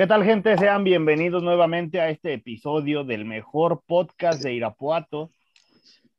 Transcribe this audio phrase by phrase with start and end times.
[0.00, 0.56] ¿Qué tal gente?
[0.56, 5.30] Sean bienvenidos nuevamente a este episodio del mejor podcast de Irapuato.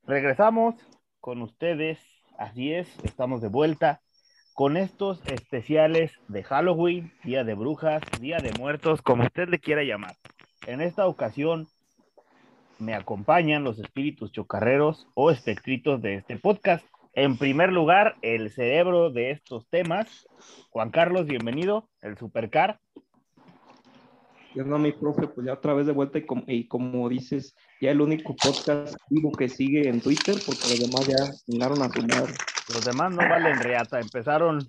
[0.06, 0.76] Regresamos
[1.20, 1.98] con ustedes,
[2.38, 4.04] así es, estamos de vuelta
[4.54, 9.82] con estos especiales de Halloween, Día de Brujas, Día de Muertos, como usted le quiera
[9.82, 10.14] llamar.
[10.68, 11.68] En esta ocasión
[12.78, 16.86] me acompañan los espíritus chocarreros o espectritos de este podcast.
[17.14, 20.28] En primer lugar, el cerebro de estos temas,
[20.70, 22.80] Juan Carlos, bienvenido, el Supercar.
[24.54, 27.56] Yo no, mi profe, pues ya otra vez de vuelta y como, y como, dices,
[27.80, 31.90] ya el único podcast vivo que sigue en Twitter, porque los demás ya llegaron a
[31.90, 32.30] fumar.
[32.74, 34.60] Los demás no valen reata, empezaron,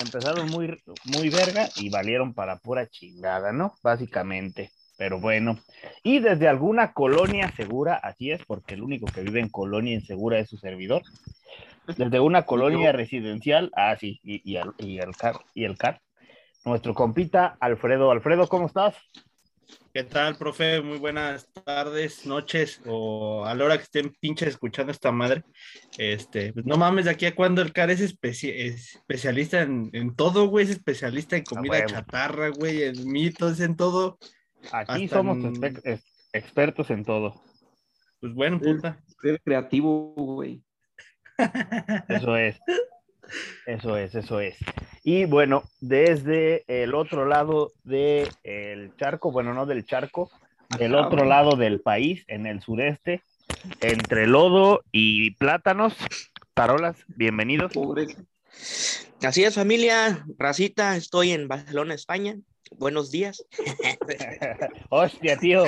[0.00, 3.74] empezaron muy, muy verga y valieron para pura chingada, ¿no?
[3.82, 4.70] Básicamente.
[4.96, 5.58] Pero bueno,
[6.02, 10.38] y desde alguna colonia segura, así es, porque el único que vive en colonia insegura
[10.38, 11.02] es su servidor.
[11.96, 16.00] Desde una colonia residencial, ah, sí, y, y, el, y el car, y el car,
[16.64, 18.10] nuestro compita Alfredo.
[18.10, 18.96] Alfredo, ¿cómo estás?
[19.92, 20.80] ¿Qué tal, profe?
[20.80, 25.44] Muy buenas tardes, noches, o a la hora que estén pinches escuchando esta madre.
[25.98, 29.90] Este, pues no mames, de aquí a cuando el CAR es, especi es especialista en,
[29.92, 34.18] en, todo, güey, es especialista en comida ah, chatarra, güey, en mitos, en todo.
[34.72, 36.00] Aquí somos en...
[36.32, 37.42] expertos en todo.
[38.20, 39.00] Pues bueno, puta.
[39.22, 40.62] Es creativo, güey.
[42.08, 42.60] Eso es.
[43.66, 44.56] Eso es, eso es.
[45.02, 50.30] Y bueno, desde el otro lado del el charco, bueno, no del charco,
[50.78, 53.22] del otro lado del país, en el sureste,
[53.80, 55.94] entre lodo y plátanos.
[56.52, 57.72] Tarolas, bienvenidos.
[59.22, 62.36] Así es, familia, racita, estoy en Barcelona, España.
[62.72, 63.44] Buenos días.
[64.90, 65.64] Hostia, tío.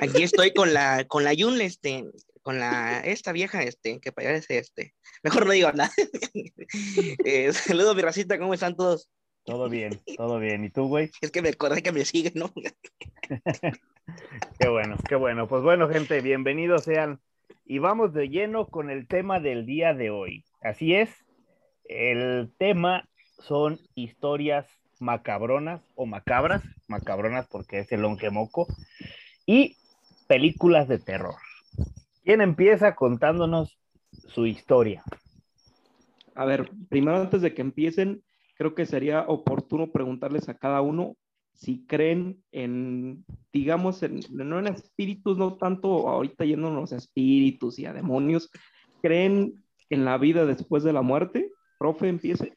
[0.00, 2.06] Aquí estoy con la, con la Yun, este,
[2.42, 5.90] con la, esta vieja, este, que parece, este, mejor no digo nada.
[7.24, 9.10] eh, saludos, mi racita, ¿cómo están todos?
[9.44, 10.64] Todo bien, todo bien.
[10.64, 11.10] ¿Y tú, güey?
[11.20, 12.52] Es que me acordé que me siguen, ¿no?
[14.58, 15.48] qué bueno, qué bueno.
[15.48, 17.20] Pues bueno, gente, bienvenidos sean.
[17.64, 20.44] Y vamos de lleno con el tema del día de hoy.
[20.60, 21.10] Así es,
[21.84, 23.08] el tema
[23.38, 24.66] son historias
[24.98, 28.66] macabronas o macabras, macabronas porque es el onquemoco,
[29.46, 29.76] y
[30.26, 31.36] películas de terror.
[32.22, 33.79] ¿Quién empieza contándonos
[34.12, 35.02] su historia?
[36.34, 38.22] A ver, primero antes de que empiecen,
[38.56, 41.16] creo que sería oportuno preguntarles a cada uno
[41.54, 47.84] si creen en, digamos, en, no en espíritus, no tanto ahorita yéndonos a espíritus y
[47.84, 48.50] a demonios,
[49.02, 51.50] ¿creen en la vida después de la muerte?
[51.78, 52.54] Profe, empiece.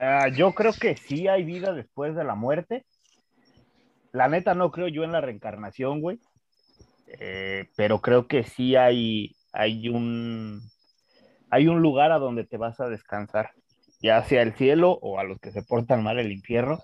[0.00, 2.84] Uh, yo creo que sí hay vida después de la muerte.
[4.12, 6.18] La neta no creo yo en la reencarnación, güey.
[7.06, 10.62] Eh, pero creo que sí hay, hay, un,
[11.50, 13.50] hay un lugar a donde te vas a descansar,
[14.00, 16.78] ya sea el cielo o a los que se portan mal el infierno,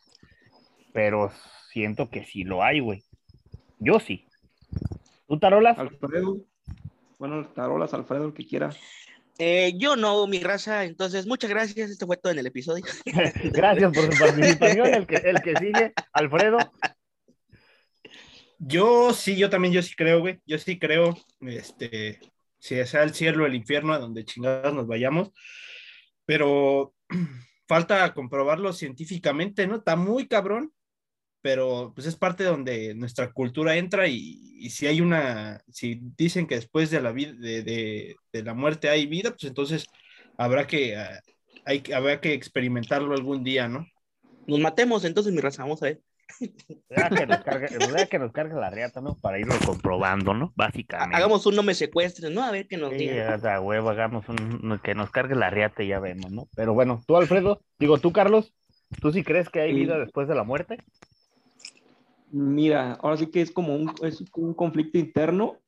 [0.92, 1.30] pero
[1.70, 3.04] siento que sí lo hay, güey.
[3.78, 4.26] Yo sí.
[5.28, 5.78] ¿Tú, Tarolas?
[5.78, 6.38] Alfredo.
[7.20, 8.70] Bueno, Tarolas, Alfredo, el que quiera.
[9.38, 11.90] Eh, yo no, mi raza, entonces muchas gracias.
[11.90, 12.84] Este fue todo en el episodio.
[13.52, 14.94] gracias por su participación.
[14.94, 16.58] El que, el que sigue, Alfredo.
[18.58, 20.40] Yo sí, yo también, yo sí creo, güey.
[20.44, 22.18] Yo sí creo, este,
[22.64, 25.32] si sea el cielo el infierno, a donde chingados nos vayamos.
[26.24, 26.94] Pero
[27.68, 29.76] falta comprobarlo científicamente, ¿no?
[29.76, 30.72] Está muy cabrón,
[31.42, 36.54] pero pues es parte donde nuestra cultura entra y, si hay una, si dicen que
[36.54, 39.86] después de la vida, de, de, la muerte hay vida, pues entonces
[40.38, 41.32] habrá que, uh,
[41.66, 43.86] hay, habrá que experimentarlo algún día, ¿no?
[44.46, 46.00] Nos matemos entonces, mi raza, vamos a ver.
[46.40, 49.14] Ya que, nos cargue, ya que nos cargue la riata, ¿no?
[49.14, 50.52] Para irlo comprobando, ¿no?
[50.56, 51.16] Básicamente.
[51.16, 52.42] Hagamos un no me secuestres, ¿no?
[52.42, 53.40] A ver qué nos sí, digan.
[53.40, 56.48] Da huevo, hagamos un que nos cargue la riata y ya vemos, ¿no?
[56.56, 58.52] Pero bueno, tú, Alfredo, digo, tú, Carlos,
[59.00, 59.80] ¿tú sí crees que hay sí.
[59.80, 60.78] vida después de la muerte?
[62.30, 65.60] Mira, ahora sí que es como un, es un conflicto interno.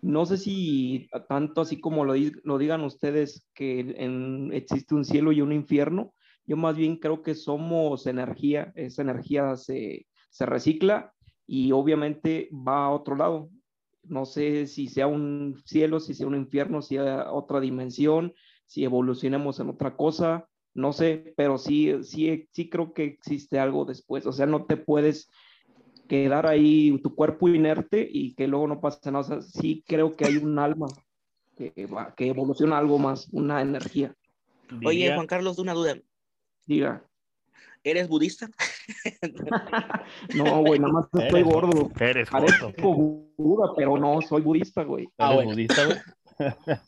[0.00, 2.14] No sé si tanto así como lo,
[2.44, 6.14] lo digan ustedes que en, existe un cielo y un infierno,
[6.48, 11.12] yo más bien creo que somos energía, esa energía se, se, recicla
[11.46, 13.50] y obviamente va a otro lado.
[14.02, 18.32] No sé si sea un cielo, si sea un infierno, si sea otra dimensión,
[18.64, 23.84] si evolucionemos en otra cosa, no sé, pero sí, sí, sí creo que existe algo
[23.84, 24.24] después.
[24.24, 25.28] O sea, no te puedes
[26.08, 29.20] quedar ahí tu cuerpo inerte y que luego no pase nada.
[29.20, 30.86] O sea, sí creo que hay un alma
[31.58, 34.14] que, va, que evoluciona algo más, una energía.
[34.82, 35.98] Oye, Juan Carlos, una duda.
[36.68, 37.02] Diga.
[37.82, 38.46] ¿Eres budista?
[40.34, 41.90] no, güey, nada más estoy eres, gordo.
[41.98, 42.72] Eres gordo.
[43.38, 45.08] Buda, pero no, soy budista, güey.
[45.16, 45.52] Ah, bueno.
[45.52, 45.98] budista, güey?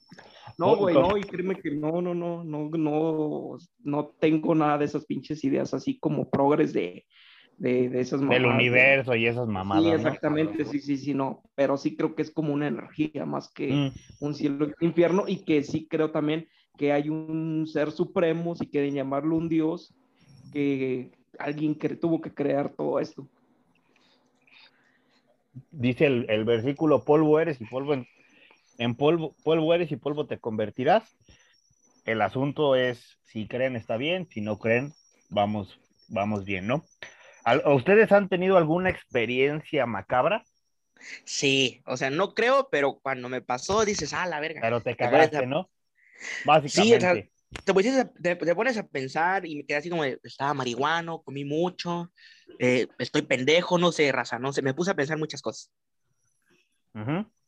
[0.59, 4.85] no, güey, no, y créeme que no, no, no, no, no, no tengo nada de
[4.85, 7.07] esas pinches ideas así como progres de,
[7.57, 8.55] de, de esas Del mamadas, ¿no?
[8.57, 9.83] universo y esas mamadas.
[9.83, 9.97] Sí, ¿no?
[9.97, 13.73] exactamente, sí, sí, sí, no, pero sí creo que es como una energía más que
[13.73, 13.89] Mm,
[14.21, 16.47] un cielo y un infierno y que sí creo también
[16.77, 19.95] que hay un ser supremo, si quieren llamarlo un dios,
[20.53, 23.29] que alguien que tuvo que crear todo esto.
[25.71, 28.07] dice el, el versículo, polvo eres y polvo en,
[28.79, 31.17] en polvo, polvo eres y polvo te convertirás.
[32.05, 34.93] El asunto es, si creen está bien, si no creen,
[35.29, 35.79] vamos,
[36.09, 36.85] vamos bien, ¿no?
[37.45, 40.45] ¿Al- ¿Ustedes han tenido alguna experiencia macabra?
[41.25, 44.61] Sí, o sea, no creo, pero cuando me pasó dices, ah, la verga.
[44.63, 45.67] Pero te cagaste, a-
[46.45, 46.69] ¿no?
[46.69, 46.97] Sí, Básicamente.
[46.97, 50.05] o sea, te, pones a, te- te pones a pensar y me quedé así como,
[50.05, 52.13] de, estaba marihuano, comí mucho,
[52.59, 55.71] eh, estoy pendejo, no sé, raza, no sé, me puse a pensar muchas cosas.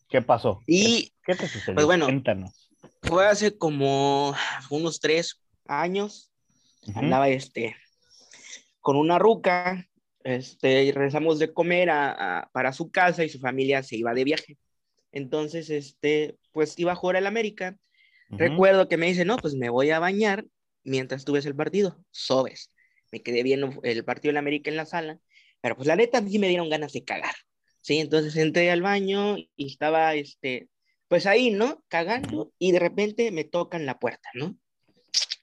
[0.09, 0.63] ¿Qué pasó?
[0.67, 1.75] Y ¿Qué te sucedió?
[1.75, 2.07] Pues bueno.
[2.07, 2.71] Cuéntanos.
[3.03, 4.35] fue hace como
[4.71, 6.31] unos tres años,
[6.87, 6.99] Ujú.
[6.99, 7.77] andaba este,
[8.81, 9.89] con una ruca,
[10.25, 14.15] este, y regresamos de comer a, a- para su casa y su familia se iba
[14.15, 14.59] de viaje.
[15.13, 17.77] Entonces, este, pues iba a jugar al América.
[18.33, 20.47] Recuerdo que me dice, no, pues me voy a bañar
[20.85, 22.03] mientras tú ves el partido.
[22.11, 22.71] Sobes.
[23.11, 25.19] Me quedé viendo el partido del América en la sala,
[25.61, 27.35] pero pues la neta sí me dieron ganas de cagar.
[27.83, 30.69] Sí, entonces entré al baño y estaba, este,
[31.09, 31.85] pues ahí, ¿no?
[31.89, 34.57] Cagando y de repente me tocan la puerta, ¿no?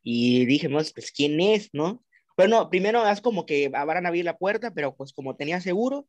[0.02, 2.04] Y dije, pues, pues, ¿quién es, no?
[2.36, 6.08] Bueno, primero es como que van a abrir la puerta, pero pues como tenía seguro,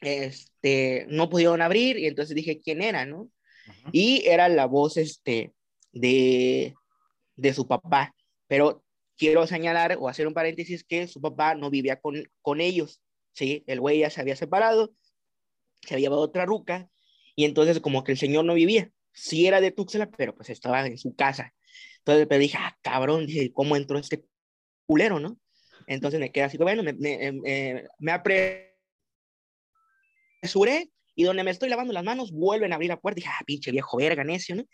[0.00, 3.30] este, no pudieron abrir y entonces dije, ¿quién era, no?
[3.92, 5.54] Y era la voz este,
[5.92, 6.74] de,
[7.36, 8.14] de su papá.
[8.46, 8.84] Pero
[9.16, 13.02] quiero señalar o hacer un paréntesis que su papá no vivía con, con ellos,
[13.32, 13.64] ¿sí?
[13.66, 14.94] El güey ya se había separado,
[15.82, 16.88] se había llevado otra ruca,
[17.36, 18.90] y entonces como que el señor no vivía.
[19.12, 21.54] Sí era de Tuxtla, pero pues estaba en su casa.
[21.98, 24.24] Entonces me dije, ah, cabrón, dije, ¿cómo entró este
[24.86, 25.38] culero, no?
[25.86, 28.70] Entonces me quedé así, bueno, me, me, eh, me apresuré
[31.20, 33.16] y donde me estoy lavando las manos, vuelven a abrir la puerta.
[33.16, 34.64] Dije, ah, pinche viejo verga, necio, ¿no?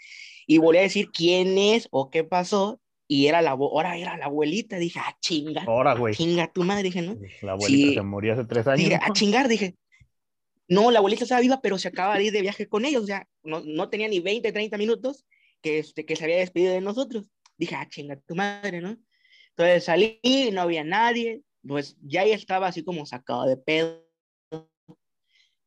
[0.47, 2.81] Y volví a decir quién es o qué pasó.
[3.09, 4.77] Y era la, ahora era la abuelita.
[4.79, 6.15] Dije, ah, chinga, Ahora, güey.
[6.15, 6.85] chinga tu madre.
[6.85, 7.17] Dije, ¿no?
[7.43, 7.95] La abuelita Sí.
[7.95, 8.79] se murió hace tres años.
[8.79, 9.05] Dije, ¿no?
[9.05, 9.75] a chingar, dije.
[10.69, 13.03] No, la abuelita estaba viva, pero se acaba de ir de viaje con ellos.
[13.03, 15.25] O sea, no, no tenía ni 20, 30 minutos
[15.63, 17.29] que, este, que se había despedido de nosotros.
[17.59, 18.97] Dije, ah, chinga tu madre, ¿no?
[19.51, 20.21] Entonces salí,
[20.53, 21.43] no había nadie.
[21.67, 24.06] Pues ya estaba así como sacado de pedo.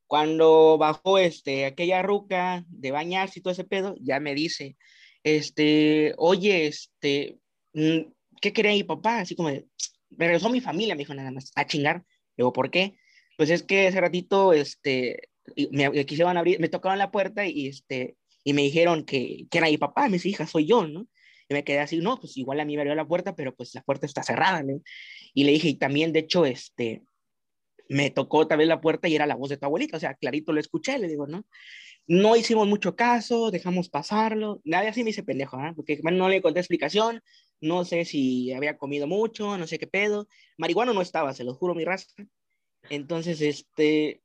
[0.09, 4.75] Cuando bajó este, aquella ruca de bañarse y todo ese pedo, ya me dice,
[5.23, 7.37] este, oye, este,
[7.73, 8.11] mm,
[8.41, 9.19] ¿qué quería mi papá?
[9.19, 9.65] Así como me
[10.09, 12.03] regresó mi familia, me dijo nada más, a chingar.
[12.35, 12.95] Digo, ¿por qué?
[13.37, 15.29] Pues es que ese ratito, este,
[15.69, 19.59] me, me quisieron abrir, me tocaron la puerta y, este, y me dijeron que, que
[19.59, 21.07] era mi papá, me dice, hija, soy yo, ¿no?
[21.47, 23.75] Y me quedé así, no, pues igual a mí me abrió la puerta, pero pues
[23.75, 24.81] la puerta está cerrada, ¿no?
[25.35, 27.03] Y le dije, y también, de hecho, este,
[27.89, 30.13] me tocó otra vez la puerta y era la voz de tu abuelita, o sea,
[30.13, 31.45] clarito lo escuché, le digo, ¿no?
[32.07, 35.73] No hicimos mucho caso, dejamos pasarlo, nadie así me dice pendejo, ¿ah?
[35.75, 37.21] Porque no le conté explicación,
[37.59, 41.55] no sé si había comido mucho, no sé qué pedo, marihuana no estaba, se lo
[41.55, 42.07] juro, mi raza.
[42.89, 44.21] Entonces, este,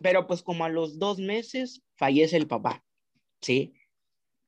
[0.00, 2.84] pero pues como a los dos meses fallece el papá,
[3.40, 3.74] ¿sí?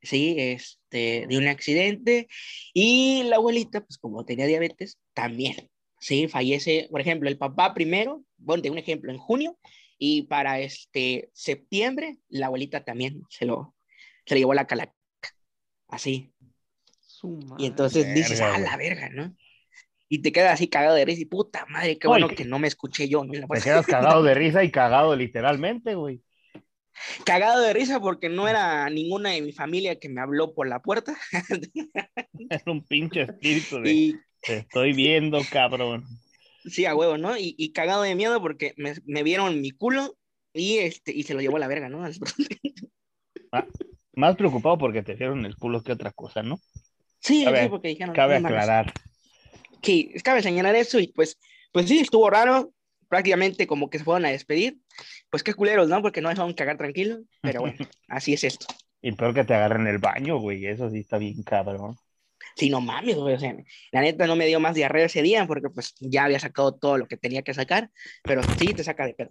[0.01, 2.29] Sí, este, de un accidente
[2.73, 5.71] y la abuelita, pues como tenía diabetes, también,
[6.01, 6.29] ¿sí?
[6.29, 9.59] Fallece, por ejemplo, el papá primero, bueno, de un ejemplo, en junio,
[9.99, 13.75] y para este septiembre, la abuelita también se lo,
[14.27, 14.95] se le llevó la calaca,
[15.89, 16.33] así.
[17.01, 19.35] Su Y entonces verga, dices, ah, la verga, ¿no?
[20.09, 22.45] Y te quedas así cagado de risa y puta madre, qué Oye, bueno que- que
[22.45, 26.23] no me escuché yo, Te quedas cagado de risa y cagado literalmente, güey.
[27.25, 30.81] Cagado de risa porque no era ninguna de mi familia que me habló por la
[30.81, 31.17] puerta.
[32.51, 36.05] Es un pinche espíritu de y te estoy viendo, cabrón.
[36.65, 37.37] Sí, a huevo, ¿no?
[37.37, 40.17] Y, y cagado de miedo porque me, me vieron mi culo
[40.53, 42.03] y, este, y se lo llevó a la verga, ¿no?
[44.15, 46.61] Más preocupado porque te dieron el culo que otra cosa, ¿no?
[47.21, 48.15] Sí, Cabe- sí, porque dijeron.
[48.15, 48.93] Cabe aclarar.
[49.83, 51.39] Sí, cabe señalar eso y pues,
[51.73, 52.73] pues sí, estuvo raro.
[53.09, 54.79] Prácticamente como que se fueron a despedir.
[55.31, 56.03] Pues qué culeros, ¿no?
[56.03, 57.21] Porque no dejaron cagar tranquilo.
[57.41, 58.67] Pero bueno, así es esto.
[59.01, 60.67] Y peor que te agarren el baño, güey.
[60.67, 61.97] Eso sí está bien cabrón.
[62.59, 63.35] Sí, no mames, güey.
[63.35, 63.57] O sea,
[63.93, 66.99] la neta no me dio más diarrea ese día porque pues ya había sacado todo
[66.99, 67.91] lo que tenía que sacar.
[68.25, 69.31] Pero sí te saca de pedo.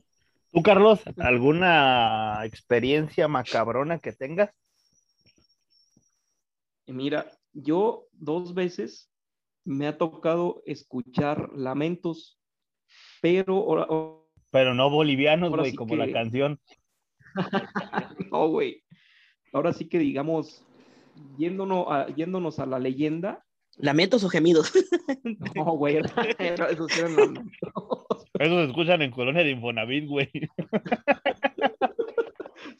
[0.53, 4.49] ¿Tú, Carlos, alguna experiencia macabrona que tengas?
[6.85, 9.11] Mira, yo dos veces
[9.65, 12.39] me ha tocado escuchar lamentos,
[13.21, 14.17] pero ahora- ahora-
[14.51, 16.61] Pero no bolivianos, güey, sí como la canción.
[18.31, 18.83] no, güey.
[19.51, 20.65] Ahora sí que digamos,
[21.37, 23.43] yéndonos a, yéndonos a la leyenda,
[23.79, 24.71] Lamentos o gemidos.
[25.55, 25.97] no, güey,
[26.39, 27.51] era- esos eran lamentos.
[28.39, 30.29] Eso se escuchan en Colonia de Infonavit, güey.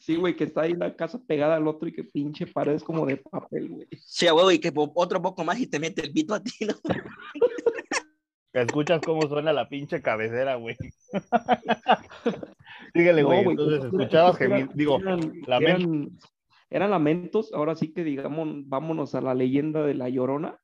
[0.00, 3.04] Sí, güey, que está ahí la casa pegada al otro y que pinche pared como
[3.04, 3.86] de papel, güey.
[3.98, 6.50] Sí, a huevo, y que otro poco más y te mete el pito a ti,
[6.66, 6.74] ¿no?
[8.52, 10.76] Que escuchas cómo suena la pinche cabecera, güey.
[12.94, 13.44] Síguele, No, güey.
[13.44, 15.82] güey, Entonces escuchabas gemir, digo, eran, lamentos.
[15.84, 16.18] eran,
[16.70, 20.60] eran lamentos, ahora sí que digamos, vámonos a la leyenda de la Llorona.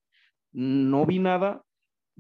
[0.53, 1.65] No vi nada,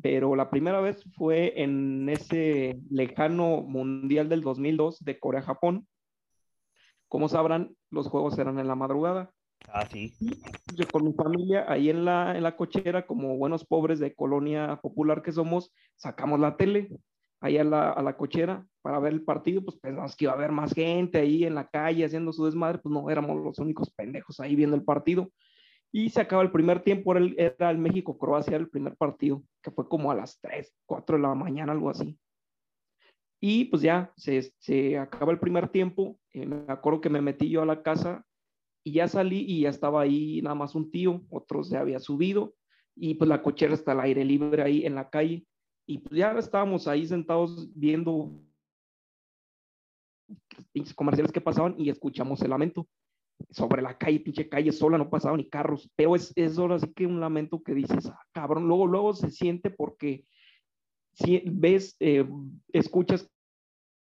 [0.00, 5.86] pero la primera vez fue en ese lejano Mundial del 2002 de Corea-Japón.
[7.08, 9.30] Como sabrán, los juegos eran en la madrugada.
[9.68, 10.12] Ah, sí.
[10.74, 14.80] Yo con mi familia, ahí en la, en la cochera, como buenos pobres de colonia
[14.82, 16.88] popular que somos, sacamos la tele
[17.44, 20.72] ahí a la, cochera para ver el partido, pues pensamos que iba a haber más
[20.72, 24.56] gente ahí en la calle haciendo su desmadre, pues no, éramos los únicos pendejos ahí
[24.56, 25.30] viendo el partido.
[25.92, 29.86] Y se acaba el primer tiempo, era el, era México-Croacia, el primer partido, que fue
[29.88, 32.18] como a las 3, 4 de la mañana, algo así.
[33.40, 37.50] Y pues ya, se, se acaba el primer tiempo, eh, me acuerdo que me metí
[37.50, 38.24] yo a la casa
[38.82, 42.54] y ya salí y ya estaba ahí nada más un tío, otro se había subido
[42.96, 45.46] y pues la cochera está al aire libre ahí en la calle
[45.86, 48.32] y pues ya estábamos ahí sentados viendo
[50.94, 52.88] comerciales que pasaban y escuchamos el lamento.
[53.50, 56.92] Sobre la calle, pinche calle sola, no pasaban ni carros, pero es, es ahora sí
[56.94, 60.24] que un lamento que dices, ah, cabrón, luego, luego se siente porque
[61.14, 62.24] si ves, eh,
[62.72, 63.28] escuchas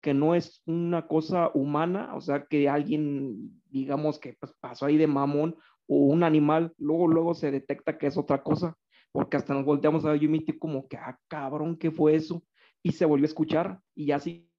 [0.02, 4.98] que no es una cosa humana, o sea, que alguien, digamos, que pues, pasó ahí
[4.98, 5.56] de mamón
[5.88, 8.78] o un animal, luego, luego se detecta que es otra cosa,
[9.14, 11.92] porque hasta nos volteamos a ver yo y mi tío como que, ah, cabrón, ¿qué
[11.92, 12.44] fue eso?
[12.82, 14.50] Y se volvió a escuchar y así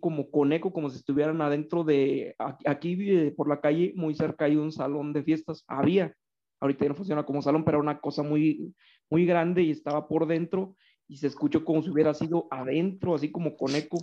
[0.00, 4.46] como con eco, como si estuvieran adentro de, aquí, eh, por la calle, muy cerca
[4.46, 6.16] hay un salón de fiestas, había,
[6.58, 8.74] ahorita ya no funciona como salón, pero era una cosa muy,
[9.10, 10.74] muy grande y estaba por dentro
[11.06, 13.98] y se escuchó como si hubiera sido adentro, así como con eco.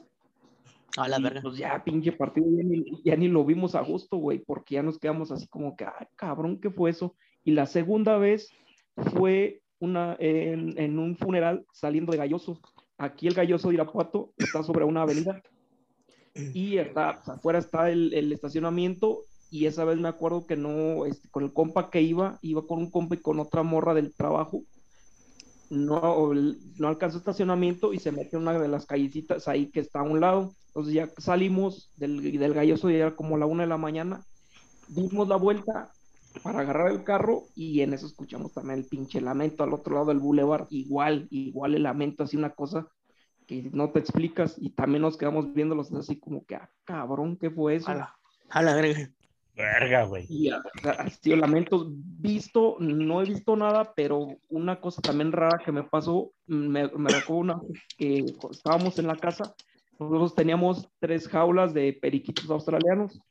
[0.97, 1.41] A la verga.
[1.41, 4.83] Pues ya, pinche partido, ya ni, ya ni lo vimos a gusto, güey, porque ya
[4.83, 7.15] nos quedamos así como que, ah, cabrón, ¿qué fue eso?
[7.43, 8.53] Y la segunda vez
[9.15, 12.59] fue una, en, en un funeral saliendo de Galloso.
[12.97, 15.41] Aquí el Galloso de Irapuato está sobre una avenida
[16.53, 19.19] y está, pues, afuera está el, el estacionamiento
[19.51, 22.79] y esa vez me acuerdo que no, este, con el compa que iba, iba con
[22.79, 24.63] un compa y con otra morra del trabajo,
[25.69, 29.99] no, no alcanzó estacionamiento y se metió en una de las callecitas ahí que está
[29.99, 30.53] a un lado.
[30.67, 34.23] Entonces ya salimos del, del galloso y era como la una de la mañana,
[34.87, 35.91] dimos la vuelta
[36.41, 40.07] para agarrar el carro y en eso escuchamos también el pinche lamento al otro lado
[40.07, 42.87] del bulevar, igual, igual el lamento, así una cosa
[43.45, 47.49] que no te explicas y también nos quedamos viéndolos así como que, ah, cabrón, ¿qué
[47.49, 47.89] fue eso?
[47.89, 48.15] A la,
[48.49, 49.11] a la verga.
[49.55, 50.25] Verga, güey.
[50.29, 50.49] Y
[50.97, 56.31] así lamentos, visto, no he visto nada, pero una cosa también rara que me pasó,
[56.47, 57.61] me, me recuerdo una
[57.97, 59.53] que estábamos en la casa,
[59.99, 63.21] nosotros teníamos tres jaulas de periquitos australianos,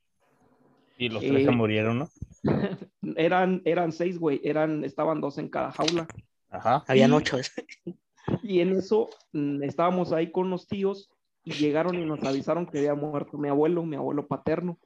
[0.97, 2.09] Y los tres Eh, se murieron, ¿no?
[3.16, 6.06] eran, eran seis, güey, eran, estaban dos en cada jaula.
[6.50, 6.85] Ajá.
[6.87, 7.37] Habían ocho.
[8.44, 11.11] Y en eso mm, estábamos ahí con los tíos
[11.42, 14.78] y llegaron y nos avisaron que había muerto mi abuelo, mi abuelo paterno.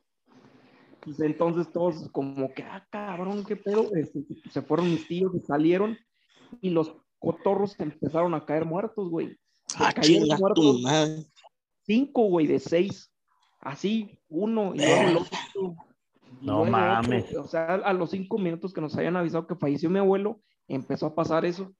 [1.00, 3.94] Pues entonces todos como que, ah, cabrón, qué pedo.
[3.94, 4.20] Este,
[4.50, 5.98] se fueron mis tíos y salieron
[6.62, 9.36] y los cotorros empezaron a caer muertos, güey.
[9.66, 11.26] Se Ah, cayeron chinga tu muertos madre.
[11.82, 13.12] cinco, güey, de seis.
[13.60, 15.76] Así, uno y luego el otro.
[16.40, 17.34] Y No luego mames.
[17.36, 21.06] O sea, a los cinco minutos que nos habían avisado que falleció mi abuelo, empezó
[21.06, 21.72] a pasar eso.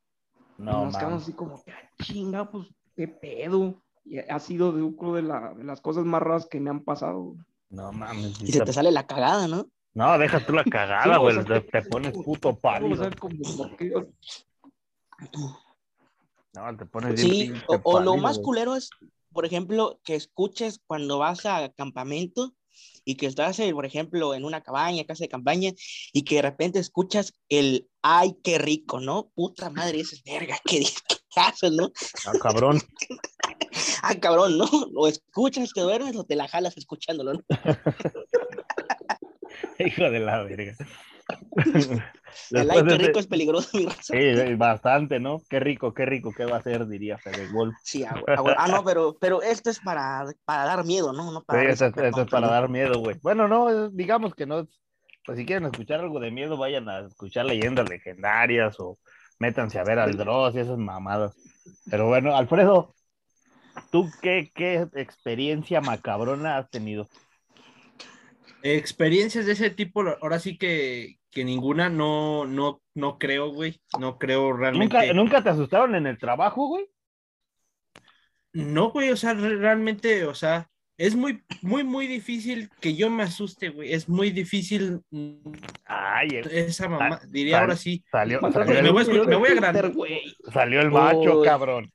[0.59, 3.83] Y No, nos quedamos así como, que, "Ah, chinga, pues, qué pedo.
[4.05, 4.83] Y ha sido de,
[5.15, 7.35] de, la- de las cosas más raras que me han pasado.
[7.71, 8.41] No mames.
[8.43, 9.67] Y se te sale la cagada, ¿no?
[9.95, 11.35] No, deja tú la Sí, cagada, o güey.
[11.35, 12.97] sea, te, te pones puto O pálido.
[12.97, 13.93] sea, como, como que-
[16.55, 18.91] No, te pones bien Sí, pinche o, o lo pálido, más culero es,
[19.33, 22.55] por ejemplo, que escuches cuando vas a campamento
[23.07, 25.71] y que estás, eh, por ejemplo, en una cabaña, casa de campaña,
[26.13, 29.31] y que de repente escuchas el ay, qué rico, ¿no?
[29.35, 31.93] Puta madre, dices, verga, qué discazo, ¿no?
[32.27, 32.83] Ah, cabrón.
[34.03, 34.67] Ah, cabrón, ¿no?
[34.95, 37.45] O escuchas, te duermes o te la jalas escuchándolo, ¿no?
[39.79, 40.77] Hijo de la verga.
[42.50, 44.14] El ay, qué rico es peligroso, mi raza.
[44.14, 45.42] Sí, sí, bastante, ¿no?
[45.49, 47.75] Qué rico, qué rico, qué va a ser, diría Fede Wolf.
[47.83, 48.54] Sí, ah, ah.
[48.59, 51.30] Ah, no, pero, pero esto es para, para dar miedo, ¿no?
[51.33, 53.16] No Sí, para esto, risa, es- para dar miedo, güey.
[53.23, 54.61] Bueno, no, es- digamos que no.
[54.61, 54.68] es-
[55.25, 58.99] Pues si quieren escuchar algo de miedo, vayan a escuchar leyendas legendarias o
[59.40, 61.35] métanse a ver al Dross y esas mamadas.
[61.88, 62.95] Pero bueno, Alfredo,
[63.90, 67.09] ¿tú qué, qué experiencia macabrona has tenido?
[68.63, 73.81] Experiencias de ese tipo, ahora sí que, que ninguna, no, no, no creo, güey.
[74.01, 74.97] No creo realmente.
[74.97, 76.87] ¿Nunca, ¿Nunca te asustaron en el trabajo, güey?
[78.53, 83.11] No, güey, o sea, re- realmente, o sea, es muy, muy, muy difícil que yo
[83.11, 83.93] me asuste, güey.
[83.93, 85.35] Es muy difícil mm,
[85.85, 87.19] Ay, el- esa mamá.
[87.21, 88.05] Sal- Diría sal- ahora sí.
[88.11, 89.93] salió, salió, me el, voy a escu- me voy a agrandar.
[89.93, 90.37] güey.
[90.53, 91.47] salió el macho, Uy.
[91.47, 91.93] cabrón.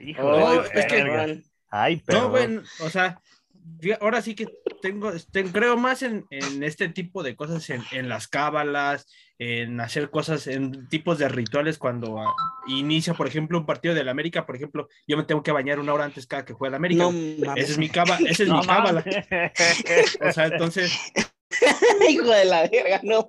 [0.00, 1.42] Hijo No, de es que-.
[1.70, 2.30] Ay, No, perdón.
[2.30, 3.20] güey, o sea,
[4.00, 4.46] ahora sí que
[4.82, 9.06] tengo, ten- creo más en, en este tipo de cosas, en, en las cábalas,
[9.38, 12.34] en hacer cosas, en tipos de rituales cuando ah,
[12.66, 15.94] inicia, por ejemplo, un partido del América, por ejemplo, yo me tengo que bañar una
[15.94, 17.04] hora antes cada que juegue el América.
[17.04, 19.04] No esa es mi cábala, esa es No mi cábala.
[20.20, 20.92] O sea, entonces,
[22.08, 23.28] Hijo de la verga, no.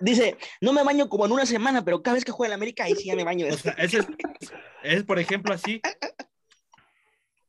[0.00, 2.84] Dice, no me baño como en una semana, pero cada vez que juega en América,
[2.84, 3.46] ahí sí ya me baño.
[3.48, 4.06] o sea, ese es,
[4.82, 5.80] es, por ejemplo, así.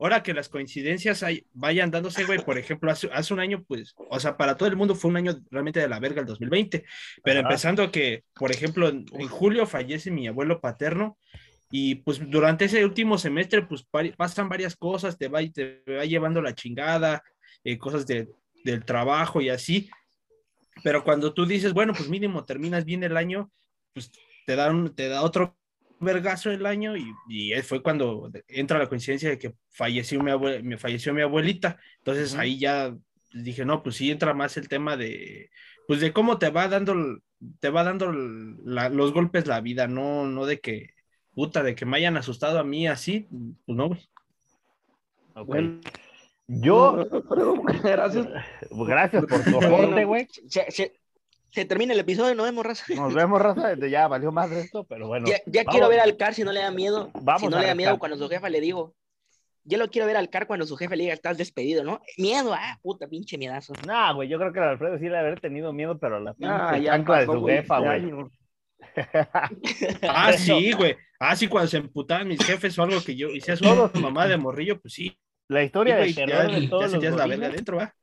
[0.03, 3.95] Ahora que las coincidencias hay- vayan dándose, güey, por ejemplo, hace, hace un año, pues,
[4.09, 6.83] o sea, para todo el mundo fue un año realmente de la verga el 2020,
[7.23, 7.47] pero Ajá.
[7.47, 11.17] empezando que, por ejemplo, en, en julio fallece mi abuelo paterno
[11.71, 16.41] y pues durante ese último semestre, pues pasan varias cosas, te va, te va llevando
[16.41, 17.23] la chingada,
[17.63, 18.27] eh, cosas de-
[18.65, 19.89] del trabajo y así,
[20.83, 23.49] pero cuando tú dices, bueno, pues mínimo terminas bien el año,
[23.93, 24.11] pues
[24.45, 25.57] te da, un- te da otro
[26.03, 30.61] vergazo el año y, y fue cuando entra la coincidencia de que falleció mi, abue-
[30.63, 31.79] me falleció mi abuelita.
[31.99, 32.95] Entonces ahí ya
[33.33, 35.49] dije, no, pues sí entra más el tema de,
[35.87, 36.93] pues de cómo te va dando,
[37.59, 40.91] te va dando la- los golpes la vida, no, no de que,
[41.33, 43.27] puta, de que me hayan asustado a mí así,
[43.65, 43.99] pues no, güey.
[45.35, 45.47] Ok.
[45.47, 45.79] Bueno,
[46.47, 47.07] Yo,
[47.83, 48.27] gracias.
[48.69, 50.27] gracias por tu aporte, güey.
[51.53, 52.85] Se, termina el episodio, nos vemos, raza.
[52.95, 53.75] Nos vemos, raza.
[53.87, 55.27] Ya valió más de esto, pero bueno.
[55.27, 57.11] ya ya quiero ver al Car si no le da miedo.
[57.13, 58.95] Vamos si no a le da miedo cuando su jefa le digo.
[59.63, 62.01] Yo lo quiero ver al Car cuando su jefe le diga, estás despedido, ¿no?
[62.17, 63.73] Miedo, ah, puta, pinche miedazo.
[63.85, 66.53] Nah, güey, yo creo que el Alfredo sí le haber tenido miedo, pero la pinche
[66.53, 68.11] Ah, ya chancla de su güey, jefa, güey.
[70.01, 70.97] Ah, sí, güey.
[71.19, 73.93] Ah, sí, cuando se emputaban mis jefes o algo que yo hiciera su Todos.
[73.95, 75.17] mamá de morrillo, pues sí.
[75.47, 77.95] La historia güey, de ya, terror de ya sentías la verga adentro, ¿va?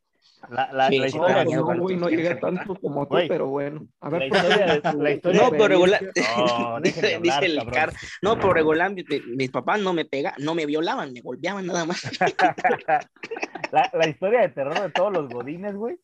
[0.49, 3.29] La, la, Sí, la historia, No, no, güey, no llegué tanto como tú, Güey.
[3.29, 3.87] pero bueno.
[4.01, 6.01] A ver, la historia de, la historia No, pero regular.
[6.37, 7.75] No, dice, hablar, dice el cabrón.
[7.75, 7.93] Car.
[8.23, 11.67] No, pero regular, mi- mi- mis papás no me pegan, no me violaban, me golpeaban
[11.67, 12.03] nada más.
[13.73, 15.99] la, la historia de terror de todos los godines, güey,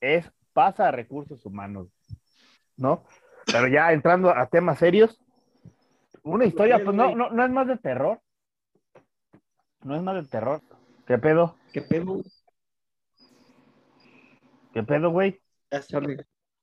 [0.00, 1.88] es pasa a recursos humanos,
[2.76, 3.04] ¿no?
[3.46, 5.20] Pero ya entrando a temas serios,
[6.22, 8.20] una historia, pues no, no, no es más de terror.
[9.82, 10.60] No es más de terror.
[11.06, 11.56] ¿Qué pedo?
[11.72, 12.20] ¿Qué pedo,
[14.72, 15.40] ¿Qué pedo, güey?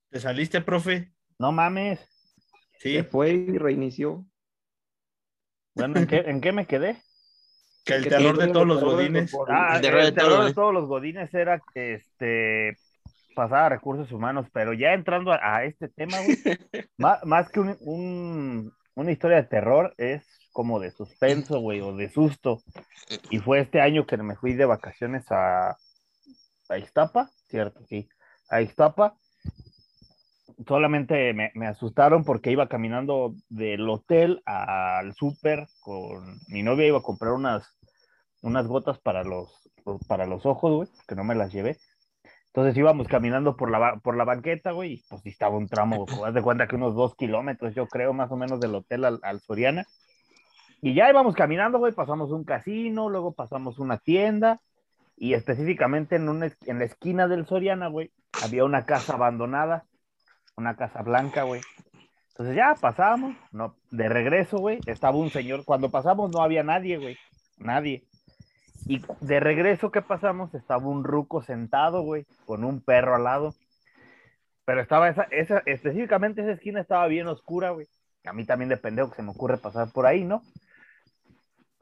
[0.10, 1.14] ¿Te saliste, profe?
[1.40, 2.00] No mames.
[2.80, 4.26] Sí, Se fue y reinició.
[5.76, 7.02] Bueno, ¿en qué, en qué me quedé?
[7.86, 9.32] que el Que terror de tiene todos el los terror de godines.
[9.32, 12.78] los Ah, El terror de el terror todos, de todos los godines era este
[13.36, 16.38] pasar a recursos humanos, pero ya entrando a, a este tema, güey,
[16.98, 21.96] má- más, que un, un- una historia de terror, es como de suspenso, güey, o
[21.96, 22.64] de susto.
[23.30, 25.78] Y fue este año que me fui de vacaciones a,
[26.70, 28.08] a Iztapa, cierto, sí,
[28.50, 29.18] a Iztapa.
[30.68, 36.98] Solamente me, me asustaron porque iba caminando del hotel al súper con mi novia, iba
[36.98, 37.78] a comprar unas,
[38.42, 39.70] unas gotas para los,
[40.08, 41.78] para los ojos, güey, que no me las llevé.
[42.58, 46.34] Entonces íbamos caminando por la, por la banqueta, güey, y pues estaba un tramo, haz
[46.34, 49.40] de cuenta que unos dos kilómetros, yo creo, más o menos del hotel al, al
[49.42, 49.86] Soriana.
[50.82, 54.60] Y ya íbamos caminando, güey, pasamos un casino, luego pasamos una tienda,
[55.18, 58.12] y específicamente en, una, en la esquina del Soriana, güey,
[58.44, 59.86] había una casa abandonada,
[60.56, 61.62] una casa blanca, güey.
[62.30, 66.98] Entonces ya pasamos, no, de regreso, güey, estaba un señor, cuando pasamos no había nadie,
[66.98, 67.18] güey,
[67.58, 68.04] nadie.
[68.86, 73.56] Y de regreso que pasamos estaba un ruco sentado, güey, con un perro al lado.
[74.66, 77.88] Pero estaba esa, esa, específicamente esa esquina estaba bien oscura, güey.
[78.24, 80.44] A mí también de pendejo que se me ocurre pasar por ahí, ¿no?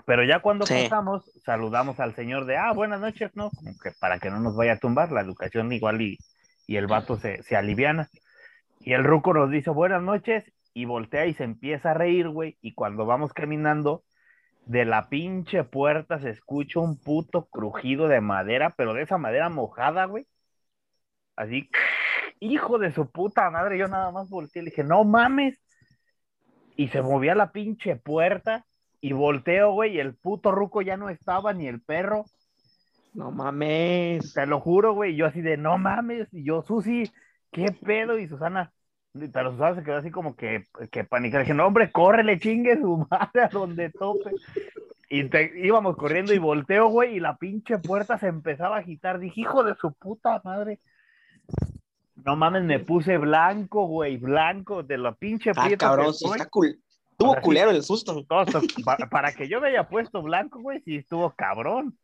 [0.06, 0.74] Pero ya cuando Sí.
[0.84, 3.50] pasamos, saludamos al señor de, ah, buenas noches, ¿no?
[3.52, 6.18] Como que para que no nos vaya a tumbar la educación igual y,
[6.68, 8.10] y el vato se, se aliviana.
[8.80, 12.58] Y el ruco nos dice buenas noches y voltea y se empieza a reír, güey.
[12.62, 14.04] Y cuando vamos caminando,
[14.66, 19.50] de la pinche puerta se escucha un puto crujido de madera, pero de esa madera
[19.50, 20.28] mojada, güey.
[21.36, 21.70] Así,
[22.40, 25.60] hijo de su puta madre, yo nada más volteé y le dije, no mames.
[26.76, 28.66] Y se movía la pinche puerta
[29.08, 32.26] y volteo, güey, y el puto ruco ya no estaba, ni el perro.
[33.14, 34.34] No mames.
[34.34, 35.16] Te lo juro, güey.
[35.16, 36.28] Yo así de, no mames.
[36.34, 37.12] Y yo, Susi,
[37.52, 38.18] ¿qué pedo?
[38.18, 38.74] Y Susana,
[39.32, 41.44] pero Susana se quedó así como que, que panicada.
[41.44, 44.32] Dije, no, hombre, córrele, chingue su madre a donde tope.
[45.08, 49.20] Y te- íbamos corriendo y volteo, güey, y la pinche puerta se empezaba a agitar.
[49.20, 50.80] Dije, hijo de su puta madre.
[52.16, 56.48] No mames, me puse blanco, güey, blanco, de la pinche Ah, prieta cabrón, sí está
[56.50, 56.80] cool.
[57.18, 57.42] Tuvo sí.
[57.42, 58.26] culero el susto.
[58.84, 61.98] Para, para que yo me haya puesto blanco, güey, sí estuvo cabrón.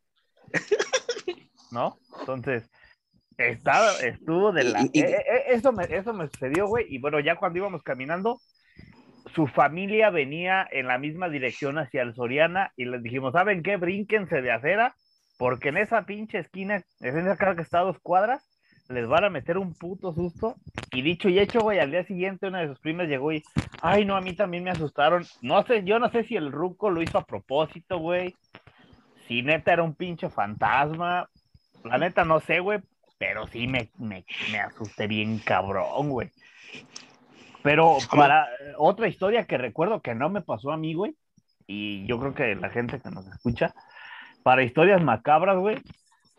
[1.70, 1.96] ¿No?
[2.20, 2.68] Entonces,
[3.38, 4.82] estaba, estuvo de la...
[4.82, 7.82] Y- y- eh, eh, eso, me, eso me sucedió, güey, y bueno, ya cuando íbamos
[7.82, 8.40] caminando,
[9.34, 13.76] su familia venía en la misma dirección hacia el Soriana y les dijimos, ¿saben qué?
[13.76, 14.94] Brínquense de acera,
[15.38, 18.46] porque en esa pinche esquina, en esa cara que está a dos cuadras,
[18.88, 20.56] les van a meter un puto susto.
[20.92, 23.42] Y dicho y hecho, güey, al día siguiente una de sus primas llegó y,
[23.80, 25.24] ay, no, a mí también me asustaron.
[25.40, 28.34] No sé, yo no sé si el ruco lo hizo a propósito, güey.
[29.28, 31.28] Si neta era un pinche fantasma.
[31.84, 32.80] La neta no sé, güey,
[33.18, 36.30] pero sí me, me, me asusté bien cabrón, güey.
[37.62, 41.14] Pero para eh, otra historia que recuerdo que no me pasó a mí, güey,
[41.66, 43.74] y yo creo que la gente que nos escucha,
[44.42, 45.78] para historias macabras, güey,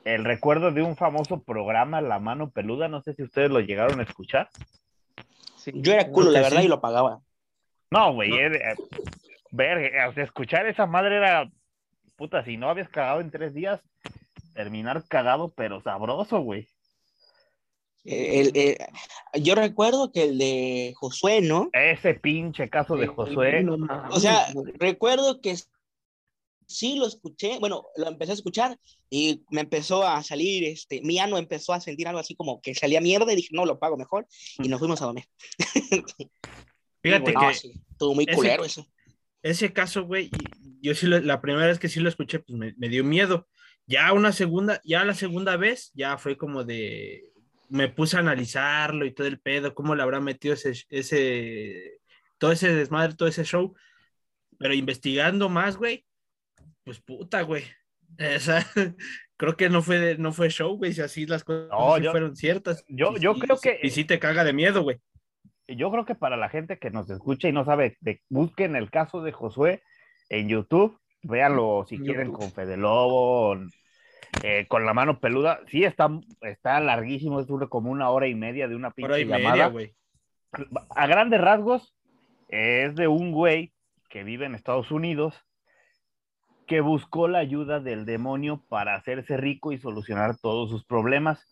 [0.06, 4.00] el recuerdo de un famoso programa, La Mano Peluda, no sé si ustedes lo llegaron
[4.00, 4.50] a escuchar.
[5.58, 6.66] Sí, Yo era culo, la verdad, sí.
[6.66, 7.22] y lo pagaba.
[7.90, 11.50] No, güey, o sea, escuchar esa madre era,
[12.16, 13.80] puta, si no habías cagado en tres días,
[14.54, 16.68] terminar cagado, pero sabroso, güey.
[18.06, 18.78] El-
[19.36, 21.70] yo recuerdo que el de Josué, ¿no?
[21.72, 23.78] Ese pinche caso de Josué, No
[24.10, 24.48] O sea,
[24.80, 25.56] recuerdo que
[26.74, 28.78] sí lo escuché, bueno, lo empecé a escuchar
[29.10, 32.74] y me empezó a salir, este, mi ano empezó a sentir algo así como que
[32.76, 35.26] salía mierda y dije, no, lo pago mejor y nos fuimos a dormir.
[37.02, 38.86] Fíjate No, que sí, estuvo muy ese- culero eso.
[39.42, 40.30] ese caso, güey,
[40.82, 43.48] yo sí, lo- la primera vez que sí lo escuché, pues me, me dio miedo.
[43.86, 47.32] Ya una segunda, ya la segunda vez, ya fue como de,
[47.70, 52.00] me puse a analizarlo y todo el pedo, cómo le habrá metido ese, ese,
[52.38, 53.76] todo ese desmadre, todo ese show.
[54.58, 56.06] Pero investigando más, güey,
[56.84, 57.64] pues puta, güey.
[58.20, 58.66] O sea,
[59.38, 62.36] creo que no fue, no fue show, güey, si así las cosas No, yo- fueron
[62.36, 62.84] ciertas.
[62.88, 65.00] yo- Y yo sí- creo que- Y sí te caga de miedo, güey.
[65.68, 68.92] yo creo que para la gente que nos escucha y no sabe, de, busquen el
[68.92, 69.82] caso de Josué
[70.30, 73.58] en YouTube, véanlo si quieren con Fede Lobo,
[74.44, 76.10] eh, con la mano peluda, sí está,
[76.42, 79.52] está larguísimo, es como una hora y media de una pinche Hora y llamada.
[79.52, 79.96] media, güey.
[80.96, 81.96] a grandes rasgos,
[82.50, 83.74] es de un güey
[84.10, 85.34] que vive en Estados Unidos
[86.82, 91.48] buscó la ayuda del demonio para hacerse rico y solucionar todos sus problemas.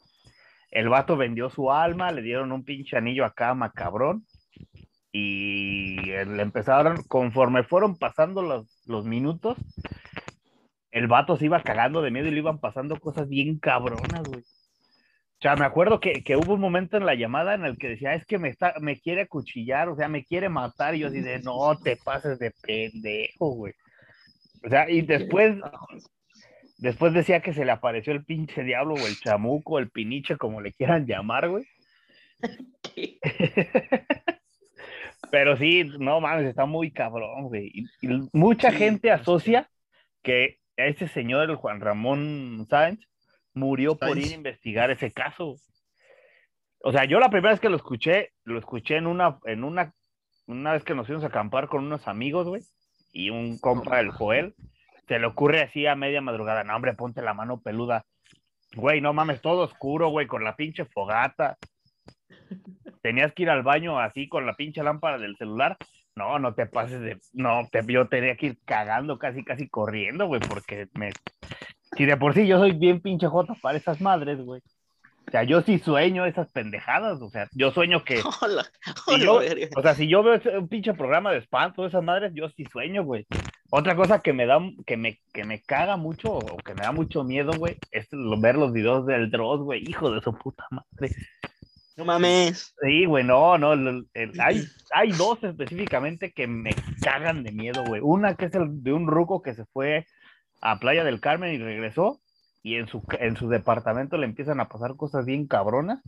[0.69, 4.25] El vato vendió su alma, le dieron un pinche anillo acá macabrón
[5.11, 9.57] y le empezaron, conforme fueron pasando los, los minutos,
[10.91, 14.41] el vato se iba cagando de miedo y le iban pasando cosas bien cabronas, güey.
[14.41, 17.89] O sea, me acuerdo que, que hubo un momento en la llamada en el que
[17.89, 20.93] decía, es que me, está, me quiere cuchillar, o sea, me quiere matar.
[20.93, 23.73] Y yo así de, no te pases de pendejo, güey.
[24.63, 25.57] O sea, y después,
[26.77, 30.61] después decía que se le apareció el pinche diablo o el chamuco, el piniche, como
[30.61, 31.65] le quieran llamar, güey.
[35.31, 37.71] Pero sí, no mames, está muy cabrón, güey.
[37.73, 39.69] Y, y mucha gente asocia
[40.21, 43.07] que ese señor, el Juan Ramón Sáenz,
[43.53, 45.55] murió por ir a investigar ese caso.
[46.83, 49.93] O sea, yo la primera vez que lo escuché, lo escuché en una, en una,
[50.47, 52.63] una vez que nos fuimos a acampar con unos amigos, güey,
[53.11, 54.55] y un compa, el Joel,
[55.07, 58.05] se le ocurre así a media madrugada, no, hombre, ponte la mano peluda.
[58.75, 61.57] Güey, no mames, todo oscuro, güey, con la pinche fogata.
[63.01, 65.77] Tenías que ir al baño así con la pinche lámpara del celular.
[66.15, 67.19] No, no te pases de.
[67.33, 71.11] No, te, yo tenía que ir cagando casi, casi corriendo, güey, porque me.
[71.97, 74.61] Si de por sí yo soy bien pinche jota para esas madres, güey.
[75.31, 77.21] O sea, yo sí sueño esas pendejadas.
[77.21, 78.19] O sea, yo sueño que.
[78.41, 78.65] Hola,
[79.05, 79.67] Si hola, yo- verga.
[79.77, 83.03] o sea, si yo veo un pinche programa de espanto, esas madres, yo sí sueño,
[83.05, 83.25] güey.
[83.69, 86.91] Otra cosa que me da, que me, que me caga mucho o que me da
[86.91, 91.15] mucho miedo, güey, es ver los videos del Dross, güey, hijo de su puta madre.
[91.95, 92.75] No mames.
[92.81, 97.85] Sí, güey, no, no, el- el- hay, hay dos específicamente que me cagan de miedo,
[97.85, 98.01] güey.
[98.03, 100.05] Una que es el de un ruco que se fue
[100.59, 102.19] a Playa del Carmen y regresó,
[102.63, 106.01] y en su, en su departamento le empiezan a pasar cosas bien cabronas.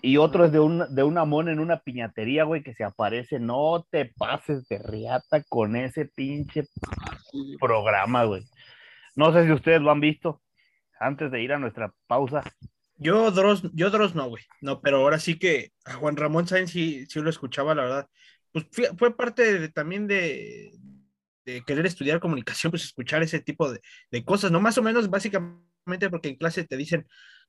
[0.00, 3.40] Y otro es de, un, de una mona en una piñatería, güey, que se aparece.
[3.40, 6.64] No te pases de riata con ese pinche
[7.60, 8.44] programa, güey.
[9.16, 10.40] No sé si ustedes lo han visto
[11.00, 12.44] antes de ir a nuestra pausa.
[12.96, 14.44] Yo Dross, yo Dross no, güey.
[14.60, 18.08] No, pero ahora sí que a Juan Ramón Sáenz sí, sí lo escuchaba, la verdad.
[18.52, 20.70] Pues fue parte de- también de,
[21.52, 23.80] de querer estudiar comunicación, pues escuchar ese tipo de,
[24.10, 24.60] de cosas, ¿no?
[24.60, 27.06] Más o menos, básicamente, porque en clase te dicen,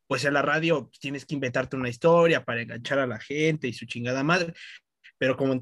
[0.08, 3.74] pues en la radio tienes que inventarte una historia para enganchar a la gente y
[3.74, 4.54] su chingada madre.
[5.18, 5.62] Pero como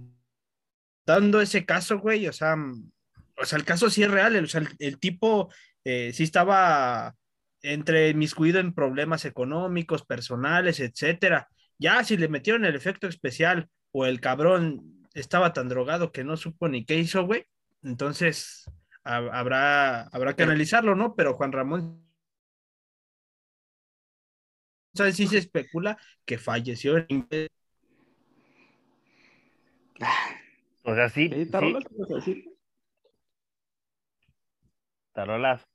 [1.05, 2.91] dando ese caso, güey, o sea, mm,
[3.37, 5.51] o sea, el caso sí es real, el, o sea, el tipo
[5.83, 7.15] eh, sí estaba
[7.61, 11.49] entre miscuido en problemas económicos, personales, etcétera.
[11.79, 16.37] Ya si le metieron el efecto especial o el cabrón estaba tan drogado que no
[16.37, 17.45] supo ni qué hizo, güey.
[17.83, 18.65] Entonces,
[19.03, 21.15] ha- habrá, habrá que analizarlo, ¿no?
[21.15, 22.05] Pero Juan Ramón,
[24.93, 27.27] ¿sabes si se especula que falleció en
[30.83, 32.45] O sea, sí, ¿Qué sí, tarolas decir?
[35.13, 35.65] tarolas.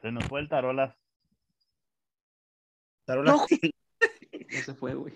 [0.00, 0.94] Se nos fue el tarolas.
[3.06, 3.32] Tarola?
[3.32, 3.46] No,
[4.50, 5.14] Ya se fue, güey.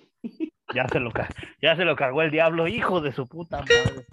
[0.74, 1.10] Ya se lo,
[1.62, 4.06] ya se lo cargó el diablo, hijo de su puta madre.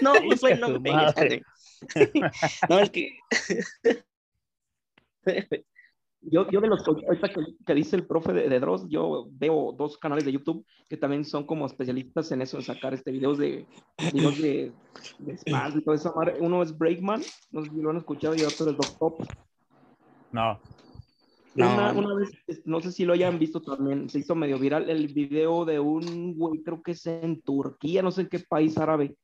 [0.00, 1.12] no, Hija no me madre.
[1.14, 1.42] padre.
[2.68, 3.16] No, es que.
[6.24, 7.30] Yo, yo de los, ahorita
[7.66, 11.24] que, dice el profe de, de Dross, yo veo dos canales de YouTube que también
[11.24, 13.66] son como especialistas en eso, en sacar este videos de,
[14.12, 14.72] videos de,
[15.18, 16.36] de y esa madre.
[16.38, 19.26] Uno es Breakman, no sé si lo han escuchado, y otro es Doc Top.
[20.30, 20.60] No,
[21.54, 21.72] No.
[21.74, 22.30] Una, una vez,
[22.64, 26.34] no sé si lo hayan visto también, se hizo medio viral el video de un
[26.36, 29.16] güey, creo que es en Turquía, no sé en qué país árabe,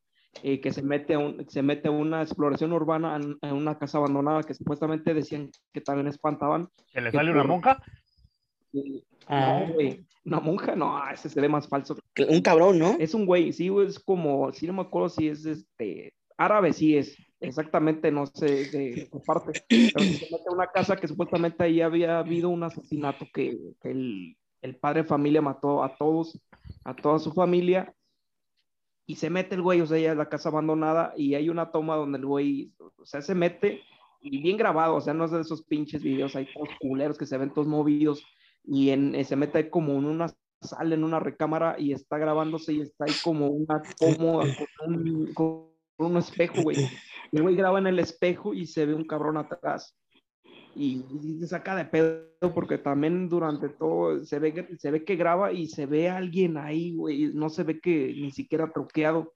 [0.42, 3.78] eh, que se mete, a un- se mete a una exploración urbana en, en una
[3.78, 6.68] casa abandonada que supuestamente decían que también espantaban.
[6.92, 7.82] ¿se le Que sale una monja?
[9.26, 9.64] Ah.
[9.66, 11.96] No, güey, una monja, no, ese se ve más falso.
[12.28, 12.96] Un cabrón, ¿no?
[12.98, 16.72] Es un güey, sí, güey, es como, sí, no me acuerdo si es este, árabe,
[16.72, 21.08] sí es, exactamente, no sé de qué parte, pero se mete a una casa que
[21.08, 25.96] supuestamente ahí había habido un asesinato que, que el, el padre de familia mató a
[25.96, 26.40] todos,
[26.84, 27.94] a toda su familia,
[29.06, 31.70] y se mete el güey, o sea, ya es la casa abandonada, y hay una
[31.70, 33.82] toma donde el güey, o sea, se mete,
[34.20, 37.26] y bien grabado, o sea, no es de esos pinches videos ahí todos culeros que
[37.26, 38.22] se ven todos movidos,
[38.64, 40.28] y en, eh, se mete como en una
[40.60, 44.44] sale en una recámara y está grabándose y está ahí como una cómoda
[44.78, 46.76] con un, con un espejo, güey.
[47.32, 49.96] El güey graba en el espejo y se ve un cabrón atrás.
[50.74, 51.04] Y,
[51.40, 55.66] se saca de pedo porque también durante todo se ve, se ve que graba y
[55.66, 57.32] se ve a alguien ahí, güey.
[57.34, 59.34] No se ve que ni siquiera truqueado.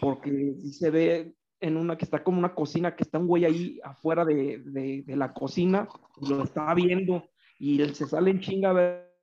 [0.00, 3.78] Porque se ve en una que está como una cocina, que está un güey ahí
[3.84, 5.88] afuera de, de, de la cocina
[6.20, 7.24] y lo está viendo.
[7.58, 9.13] Y él se sale en chinga a ver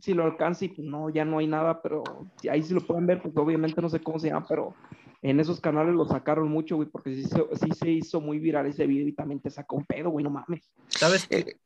[0.00, 2.02] si lo alcanza y pues no, ya no hay nada, pero
[2.50, 4.74] ahí sí lo pueden ver, pues obviamente no sé cómo se llama, pero
[5.22, 8.66] en esos canales lo sacaron mucho, güey, porque sí se, sí se hizo muy viral
[8.66, 10.70] ese video y también te sacó un pedo, güey, no mames.
[10.88, 11.26] ¿Sabes?
[11.30, 11.56] Eh,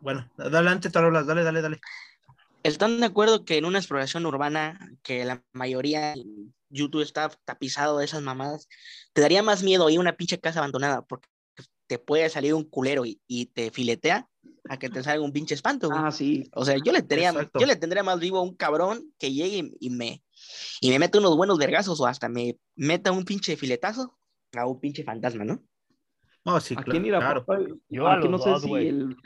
[0.00, 1.80] Bueno, adelante, Tarolas, dale, dale, dale.
[2.62, 7.98] ¿Están de acuerdo que en una exploración urbana, que la mayoría en YouTube está tapizado
[7.98, 8.68] de esas mamadas,
[9.12, 11.28] te daría más miedo ir a una pinche casa abandonada porque
[11.86, 14.28] te puede salir un culero y, y te filetea
[14.68, 16.00] a que te salga un pinche espanto, güey?
[16.02, 16.44] Ah, sí.
[16.54, 17.60] O sea, yo le tendría, Exacto.
[17.60, 20.22] yo le tendría más vivo a un cabrón que llegue y, y me
[20.80, 24.18] y me mete unos buenos vergazos o hasta me meta un pinche filetazo
[24.54, 25.62] a un pinche fantasma, ¿no?
[26.44, 27.44] No, sí, Aquí en claro.
[27.44, 29.16] Irapuato, Yo a aquí no sé si el,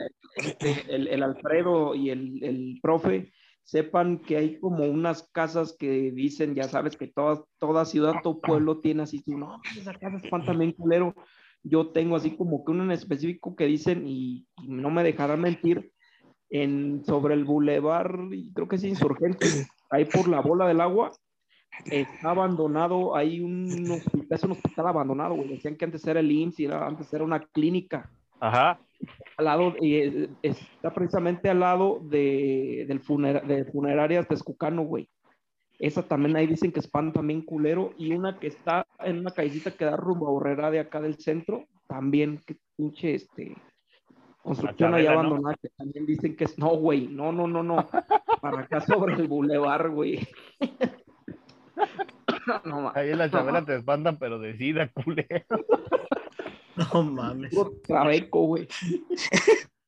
[0.89, 3.31] el, el Alfredo y el, el profe
[3.63, 8.41] sepan que hay como unas casas que dicen, ya sabes, que toda, toda ciudad, todo
[8.41, 11.13] pueblo tiene así, no, esa casa espanta bien culero.
[11.63, 15.41] Yo tengo así como que uno en específico que dicen, y, y no me dejarán
[15.41, 15.91] mentir,
[16.49, 19.45] en, sobre el bulevar, y creo que es insurgente,
[19.89, 21.11] ahí por la bola del agua,
[21.85, 25.49] está abandonado, hay un hospital, es un hospital abandonado, güey.
[25.49, 28.09] Decían que antes era el IMSS y era, antes era una clínica.
[28.39, 28.79] Ajá.
[29.37, 35.09] Al lado, eh, está precisamente al lado de, del funera, de funerarias Texcucano, güey.
[35.81, 37.93] Esa también ahí dicen que espanta también culero.
[37.97, 41.15] Y una que está en una callecita que da rumbo a Borrera de acá del
[41.15, 43.57] centro, también, que pinche, este,
[44.43, 47.89] construcción ahí abandonada, que también dicen que es, no, güey, no, no, no, no,
[48.41, 50.27] para acá sobre el bulevar, güey.
[52.65, 55.65] no, Ahí en la chabela te espantan, pero decida, culero.
[56.75, 57.55] No mames.
[57.55, 58.67] puro trabeco, güey,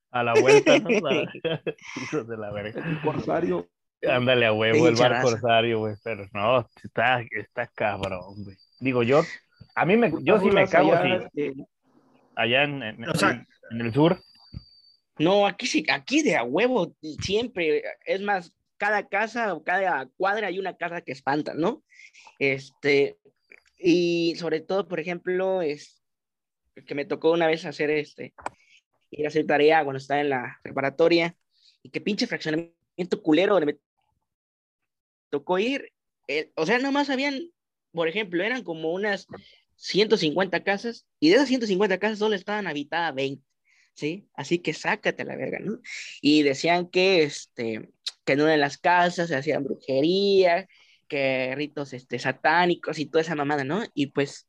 [0.09, 0.89] A la vuelta, ¿no?
[2.01, 2.83] Hijos de la verga.
[2.83, 3.67] el corsario.
[4.09, 5.95] Ándale a huevo Sí, el bar corsario, güey.
[6.03, 8.57] Pero no, está, está cabrón, güey.
[8.79, 9.21] Digo, yo,
[9.75, 11.65] a mí me, yo sí me cago allá, sí, este,
[12.35, 14.21] allá en, en- O sea- en- en el sur.
[15.19, 20.47] No, aquí sí, aquí de a huevo, siempre, es más, cada casa o cada cuadra
[20.47, 21.83] hay una casa que espanta, ¿no?
[22.39, 23.17] Este,
[23.77, 26.01] y sobre todo, por ejemplo, es
[26.87, 28.33] que me tocó una vez hacer este,
[29.11, 31.35] ir a hacer tarea cuando estaba en la preparatoria,
[31.83, 33.77] y que pinche fraccionamiento culero, donde me
[35.33, 35.91] tocó ir,
[36.27, 37.49] eh, o sea, nomás habían,
[37.91, 39.25] por ejemplo, eran como unas
[39.77, 43.43] 150 casas, y de esas 150 casas solo estaban habitadas 20.
[43.95, 44.29] ¿sí?
[44.35, 45.79] Así que sácate la verga, ¿no?
[46.21, 47.89] Y decían que, este,
[48.25, 50.67] que en una de las casas se hacían brujería,
[51.07, 53.83] que ritos, este, satánicos y toda esa mamada, ¿no?
[53.95, 54.47] Y pues,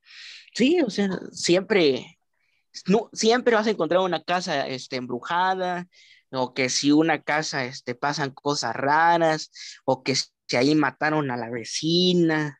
[0.54, 2.18] sí, o sea, siempre,
[3.14, 5.88] siempre vas a encontrar una casa, este, embrujada,
[6.30, 9.50] o que si una casa, este, pasan cosas raras,
[9.86, 10.14] o que
[10.48, 12.58] si ahí mataron a la vecina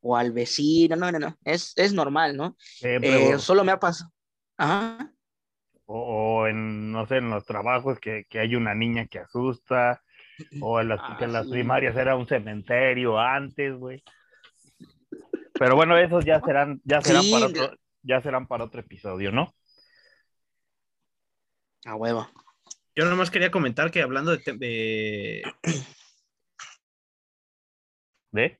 [0.00, 2.56] o al vecino, no, no, no, es, es normal, ¿no?
[2.80, 4.10] Siempre, Eh, solo me ha pasado.
[4.58, 5.12] Ajá.
[5.86, 10.02] o, o en, no sé, en los trabajos que, que hay una niña que asusta,
[10.60, 11.50] o en las, Ah, que en las sí.
[11.50, 14.02] primarias era un cementerio antes, güey.
[15.58, 19.30] Pero bueno, esos ya serán, ya serán Sí, para otro, ya serán para otro episodio,
[19.32, 19.52] ¿no?
[21.84, 22.26] A huevo.
[22.94, 25.42] Yo nomás quería comentar que hablando de,
[28.32, 28.58] ¿De?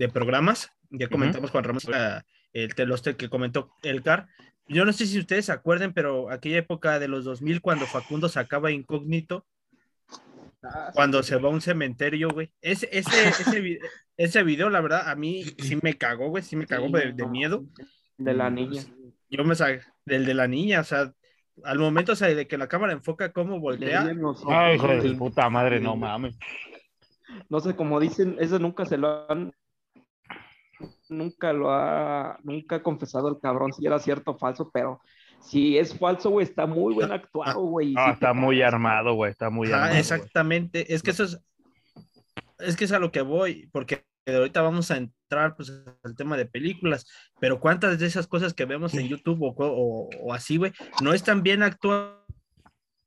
[0.00, 2.22] de programas, ya comentamos Juan Ramón ah,
[2.54, 4.28] el teloste que comentó Elcar.
[4.66, 8.30] Yo no sé si ustedes se acuerden, pero aquella época de los 2000 cuando Facundo
[8.30, 9.46] sacaba Incógnito,
[10.94, 12.50] cuando se va a un cementerio, güey.
[12.62, 13.78] Ese, ese, ese,
[14.16, 17.26] ese video, la verdad, a mí sí me cagó, güey, sí me cagó Sí, de,
[17.26, 17.66] miedo.
[18.16, 18.82] De la niña.
[19.28, 19.68] Yo me sa
[20.06, 21.12] del de la niña, o sea,
[21.62, 25.12] al momento, o sea, de que la cámara enfoca cómo voltea, los Ay, hijo de
[25.12, 26.38] puta madre, no mames.
[27.48, 29.52] No sé, como dicen, eso nunca se lo han,
[31.08, 35.00] nunca lo ha, nunca ha confesado el cabrón si era cierto o falso, pero
[35.40, 37.94] si es falso, güey, está muy bien actuado, güey.
[37.94, 39.94] te está muy armado, güey, está muy armado.
[39.94, 40.92] exactamente.
[40.92, 41.42] Es que eso es,
[42.58, 45.72] es que es a lo que voy, porque ahorita vamos a entrar pues,
[46.04, 47.06] al tema de películas,
[47.40, 51.12] pero cuántas de esas cosas que vemos en YouTube o, o, o así, güey, no
[51.12, 52.16] están bien actuadas,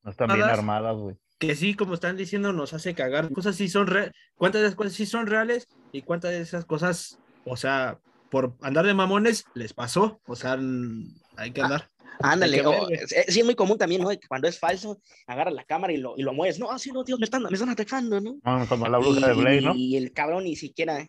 [0.04, 1.16] No están bien armadas, güey.
[1.48, 3.32] Que sí, como están diciendo, nos hace cagar.
[3.32, 6.66] Cosas sí son reales, cuántas de esas cosas sí son reales y cuántas de esas
[6.66, 11.90] cosas, o sea, por andar de mamones les pasó, o sea, n- hay que andar.
[12.22, 12.88] Ándale, Hay que o-
[13.28, 14.10] sí es muy común también, ¿no?
[14.10, 16.60] Que cuando es falso, agarras la cámara y lo, y lo mueves.
[16.60, 18.38] No, así no, Dios, me están, me están atacando, ¿no?
[18.44, 19.74] No, como la bruja de y, Blade, ¿no?
[19.76, 21.06] y el cabrón ni siquiera,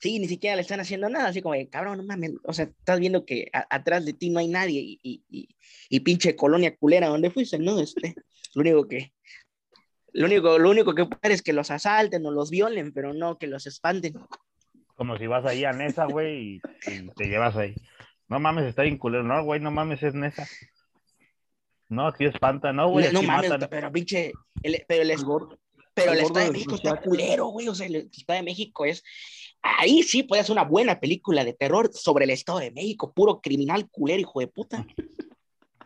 [0.00, 2.64] sí, ni siquiera le están haciendo nada, así como, de, cabrón, no mames, o sea,
[2.66, 5.48] estás viendo que a- atrás de ti no hay nadie y, y, y,
[5.88, 7.58] y pinche colonia culera, ¿dónde fuiste?
[7.58, 8.14] No, este,
[8.54, 9.12] lo único que,
[10.12, 13.38] lo único, lo único que puede es que los asalten o los violen, pero no
[13.38, 14.14] que los espanten.
[14.94, 17.74] Como si vas ahí a Nesa, güey, y, y te llevas ahí.
[18.26, 19.22] No mames, está bien culero.
[19.24, 20.46] No, güey, no mames, es Nesa.
[21.88, 23.12] No, aquí espanta, no, güey.
[23.12, 23.68] no mames, matan.
[23.70, 24.32] pero pinche,
[24.62, 25.58] el- pero el, El gordo.
[25.94, 27.68] Pero El Estado de de México está culero, güey.
[27.68, 29.02] O sea, el Estado de México es.
[29.62, 33.12] Ahí sí puede hacer una buena película de terror sobre el Estado de México.
[33.12, 34.86] Puro criminal culero, hijo de puta.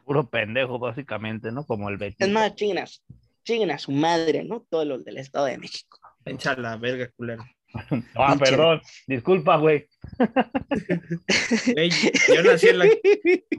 [0.04, 1.64] Puro pendejo, básicamente, ¿no?
[1.64, 2.16] Como el Betty.
[2.18, 2.84] Es más, chinguen
[3.44, 4.64] chinguen a su madre, ¿no?
[4.68, 5.98] Todos los del Estado de México.
[6.24, 7.44] Echa la verga, culero.
[8.16, 8.82] Ah, pinche- perdón.
[9.06, 9.88] Disculpa, güey.
[11.74, 11.88] Ey,
[12.28, 12.86] yo nací en la,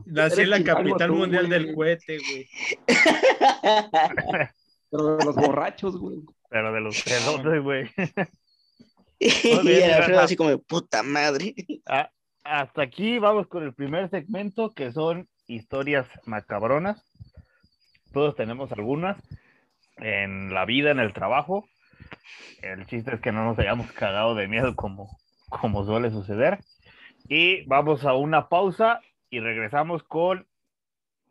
[0.06, 1.60] nací en la capital tú, mundial güey.
[1.63, 2.47] del cohete, güey.
[4.91, 6.19] Pero de los borrachos, güey.
[6.47, 7.89] Pero de los pedotes, güey.
[9.19, 11.56] y el así como, de puta madre.
[11.88, 12.12] Ah,
[12.43, 17.03] hasta aquí vamos con el primer segmento, que son historias macabronas.
[18.11, 19.17] Todos tenemos algunas
[19.97, 21.67] en la vida, en el trabajo.
[22.61, 25.17] El chiste es que no nos hayamos cagado de miedo como,
[25.49, 26.59] como suele suceder.
[27.27, 30.47] Y vamos a una pausa y regresamos con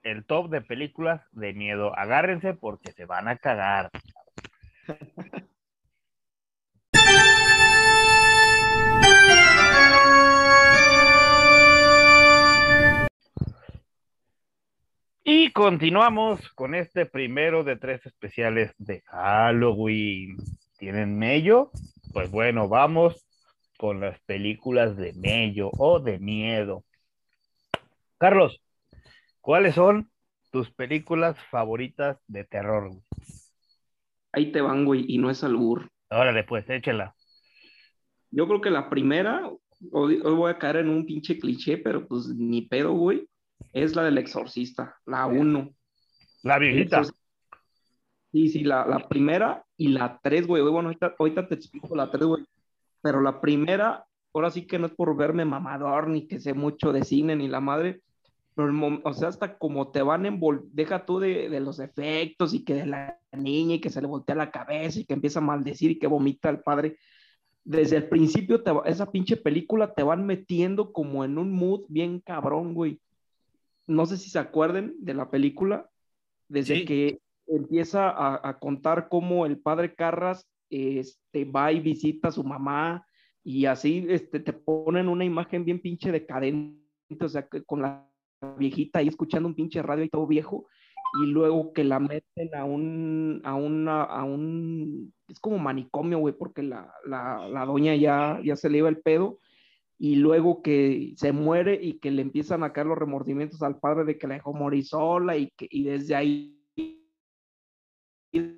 [0.03, 1.97] el top de películas de miedo.
[1.97, 3.91] Agárrense porque se van a cagar.
[15.25, 20.37] Y continuamos con este primero de tres especiales de Halloween.
[20.79, 21.71] ¿Tienen mello?
[22.13, 23.25] Pues bueno, vamos
[23.79, 26.83] con las películas de mello o de miedo.
[28.19, 28.61] Carlos,
[29.41, 30.11] ¿cuáles son
[30.51, 32.89] tus películas favoritas de terror?
[32.89, 33.03] güey?
[34.33, 35.89] Ahí te van, güey, y no es albur.
[36.11, 37.15] Órale, pues, échela.
[38.33, 39.49] Yo creo que la primera,
[39.93, 43.29] hoy, hoy voy a caer en un pinche cliché, pero pues ni pedo, güey,
[43.73, 45.71] es la del exorcista, la uno.
[46.43, 47.03] La viejita.
[48.33, 50.63] Sí, sí, la, la primera y la tres, güey.
[50.63, 52.45] Bueno, ahorita, ahorita te explico la tres, güey.
[53.03, 56.93] Pero la primera, ahora sí que no es por verme mamador, ni que sé mucho
[56.93, 58.01] de cine, ni la madre.
[58.55, 60.63] Pero, el o sea, hasta como te van envol...
[60.73, 64.07] Deja tú de, de los efectos y que de la niña y que se le
[64.07, 66.99] voltea la cabeza y que empieza a maldecir y que vomita al padre.
[67.65, 71.83] Desde el principio, te va- esa pinche película te van metiendo como en un mood
[71.89, 72.99] bien cabrón, güey.
[73.87, 75.89] No sé si se acuerden de la película,
[76.49, 76.85] desde Sí.
[76.85, 82.45] que empieza a, a contar cómo el padre Carras este, va y visita a su
[82.45, 83.05] mamá
[83.45, 86.81] y así este, te ponen una imagen bien pinche decadente,
[87.21, 88.09] o sea, que con la
[88.57, 90.67] viejita ahí escuchando un pinche radio y todo viejo,
[91.23, 96.35] y luego que la meten a un, a una, a un, es como manicomio, güey,
[96.35, 99.39] porque la, la, la doña ya, ya se le iba el pedo,
[100.03, 104.05] y luego que se muere y que le empiezan a caer los remordimientos al padre
[104.05, 106.61] de que la dejó morir sola y, que, y desde ahí
[108.33, 108.51] es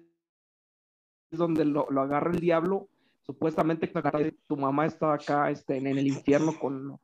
[1.32, 2.88] donde lo, lo agarra el diablo
[3.26, 3.92] supuestamente
[4.46, 6.98] tu mamá está acá este, en el infierno con...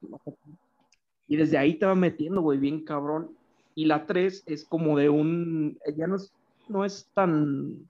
[1.28, 3.36] Y desde ahí te va metiendo, güey, bien cabrón.
[3.74, 5.78] Y la 3 es como de un...
[5.95, 6.32] Ya no es,
[6.66, 7.88] no es tan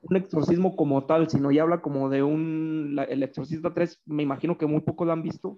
[0.00, 2.98] un exorcismo como tal, sino ya habla como de un...
[3.08, 5.56] el exorcista 3, me imagino que muy pocos lo han visto,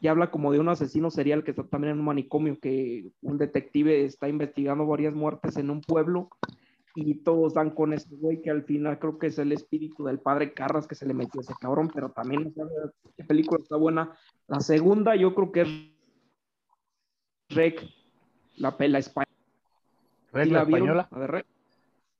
[0.00, 3.36] y habla como de un asesino serial que está también en un manicomio, que un
[3.36, 6.30] detective está investigando varias muertes en un pueblo
[6.94, 10.18] y todos dan con este güey que al final creo que es el espíritu del
[10.18, 12.70] padre Carras que se le metió ese cabrón, pero también no sabe
[13.16, 14.16] qué película está buena.
[14.48, 15.68] La segunda yo creo que es
[17.50, 17.82] Rec,
[18.56, 19.36] la pela española.
[20.32, 21.08] ¿Rec la, española?
[21.10, 21.44] La, de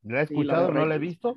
[0.02, 0.72] ¿La he escuchado?
[0.72, 1.36] ¿No la he visto?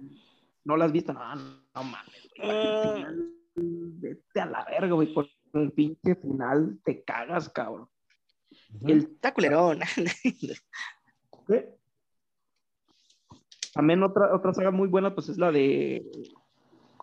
[0.66, 1.14] ¿No la has visto?
[1.14, 2.30] No, no, mames.
[2.42, 3.12] Ah.
[3.56, 5.14] Vete a la verga, güey.
[5.14, 7.88] Por el pinche final te cagas, cabrón.
[8.86, 9.00] El...
[9.00, 9.80] Está culerón.
[11.48, 11.76] ¿Qué?
[13.74, 16.06] También otra, otra saga muy buena, pues es la de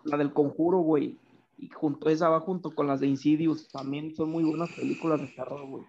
[0.03, 1.17] la del conjuro, güey.
[1.57, 3.67] Y junto, esa va junto con las de Insidious.
[3.67, 5.83] También son muy buenas películas de terror, güey.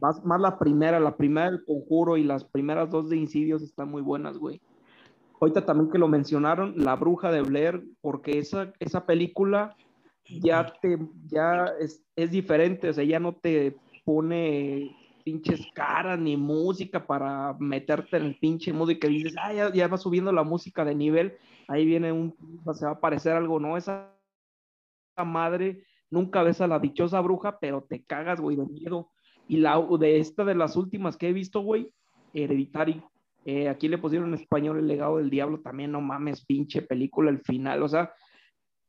[0.00, 3.90] Más, más la primera, la primera del conjuro y las primeras dos de Insidious están
[3.90, 4.60] muy buenas, güey.
[5.40, 9.74] Ahorita también que lo mencionaron, La Bruja de Blair, porque esa, esa película
[10.26, 16.36] ya te, ya es, es diferente, o sea, ya no te pone pinches caras ni
[16.36, 20.42] música para meterte en el pinche modo y que dices, ah, ya, va subiendo la
[20.42, 21.36] música de nivel,
[21.68, 22.34] ahí viene un,
[22.74, 23.76] se va a aparecer algo, ¿no?
[23.76, 24.12] Esa
[25.24, 29.10] madre, nunca ves a la dichosa bruja, pero te cagas, güey, de miedo.
[29.48, 31.92] Y la de esta de las últimas que he visto, güey,
[32.32, 33.02] Hereditary,
[33.44, 37.30] eh, aquí le pusieron en español El legado del diablo, también no mames, pinche película,
[37.30, 38.12] el final, o sea,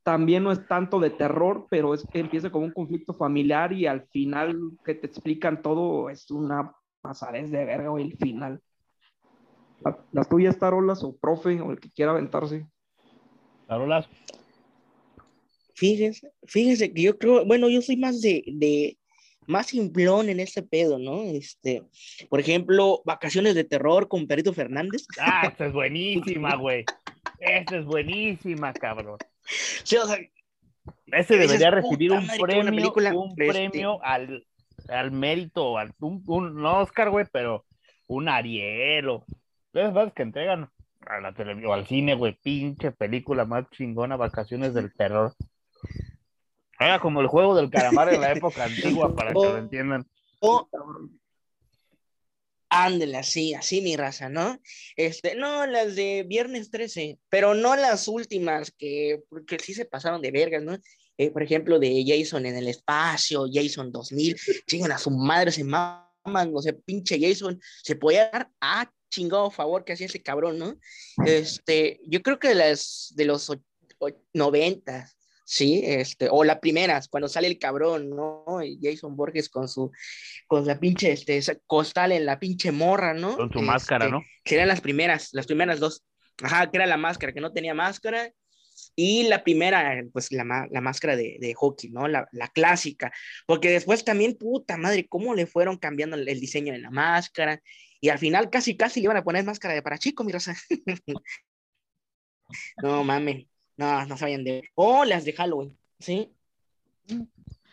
[0.04, 3.86] también no es tanto de terror, pero es que empieza como un conflicto familiar y
[3.86, 8.62] al final que te explican todo es una pasadez de verga, el final.
[10.12, 12.68] ¿Las tuyas, Tarolas, o profe, o el que quiera aventarse?
[13.68, 14.08] Tarolas.
[15.76, 18.98] Fíjese, fíjese que yo creo, bueno, yo soy más de, de
[19.48, 21.24] más simplón en este pedo, ¿no?
[21.24, 21.84] Este,
[22.30, 25.06] por ejemplo, Vacaciones de Terror con Perito Fernández.
[25.20, 26.86] Ah, esta es buenísima, güey.
[27.40, 29.18] Esta es buenísima, cabrón.
[29.84, 30.18] Sí, o sea,
[31.08, 34.46] ese debería recibir un premio, un premio al,
[34.90, 37.66] al mérito, al, un, un Oscar, güey, pero
[38.08, 39.26] un Ariel o
[39.74, 40.70] esas que entregan
[41.08, 45.34] a la televisión o al cine, güey, pinche película más chingona, Vacaciones del Terror.
[46.80, 50.06] Era como el juego del calamar en la época antigua, para que lo entiendan.
[52.74, 54.58] Ándale, así, así mi raza, ¿no?
[54.96, 60.22] Este, no, las de Viernes 13, pero no las últimas, que, porque sí se pasaron
[60.22, 60.78] de vergas, ¿no?
[61.18, 65.66] Eh, por ejemplo, de Jason en el espacio, Jason 2000, chingan a su madre, se
[65.66, 70.58] maman, no sé, pinche Jason, se puede dar a chingado favor que hacía ese cabrón,
[70.58, 70.80] ¿no?
[71.26, 73.52] Este, yo creo que las de los
[74.34, 75.12] 90,
[75.52, 78.46] Sí, este, o la primera, cuando sale el cabrón, ¿no?
[78.82, 79.92] Jason Borges con su,
[80.48, 83.36] con la pinche, este, costal en la pinche morra, ¿no?
[83.36, 84.24] Con su máscara, este, ¿no?
[84.46, 86.06] Que eran las primeras, las primeras dos.
[86.42, 88.32] Ajá, que era la máscara, que no tenía máscara.
[88.96, 92.08] Y la primera, pues la, la máscara de, de, hockey, ¿no?
[92.08, 93.12] La, la, clásica.
[93.46, 97.62] Porque después también, puta madre, cómo le fueron cambiando el, diseño de la máscara.
[98.00, 100.56] Y al final casi, casi le iban a poner máscara de para chico, mi raza.
[102.82, 103.51] no mames.
[103.82, 104.70] No, no se vayan de.
[104.76, 106.32] O las de Halloween, ¿sí?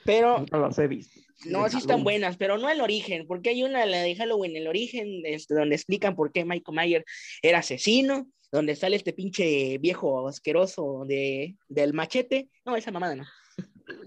[0.07, 0.47] Pero.
[0.51, 1.21] No las he visto.
[1.45, 4.67] No, sí están buenas, pero no el origen, porque hay una, la de Halloween, el
[4.67, 7.05] origen, donde explican por qué Michael Myers
[7.43, 12.49] era asesino, donde sale este pinche viejo asqueroso de, del machete.
[12.65, 13.27] No, esa mamada no.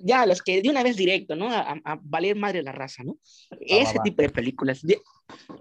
[0.04, 1.50] Ya, las que de una vez directo, ¿no?
[1.52, 3.18] A, valer madre la raza, ¿no?
[3.62, 4.82] Ese tipo de películas.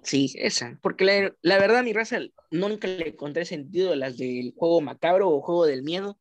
[0.03, 0.78] Sí, esa.
[0.82, 2.18] Porque la, la, verdad, mi raza,
[2.51, 6.18] nunca le encontré sentido a las del juego macabro o juego del miedo.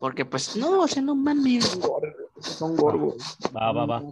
[0.00, 1.78] Porque pues no, o sea, no mames.
[2.40, 3.36] Son gordos.
[3.54, 4.02] Va, va, va.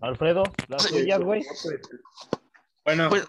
[0.00, 1.44] Alfredo, las tuyas, güey.
[2.84, 3.26] Bueno, pues,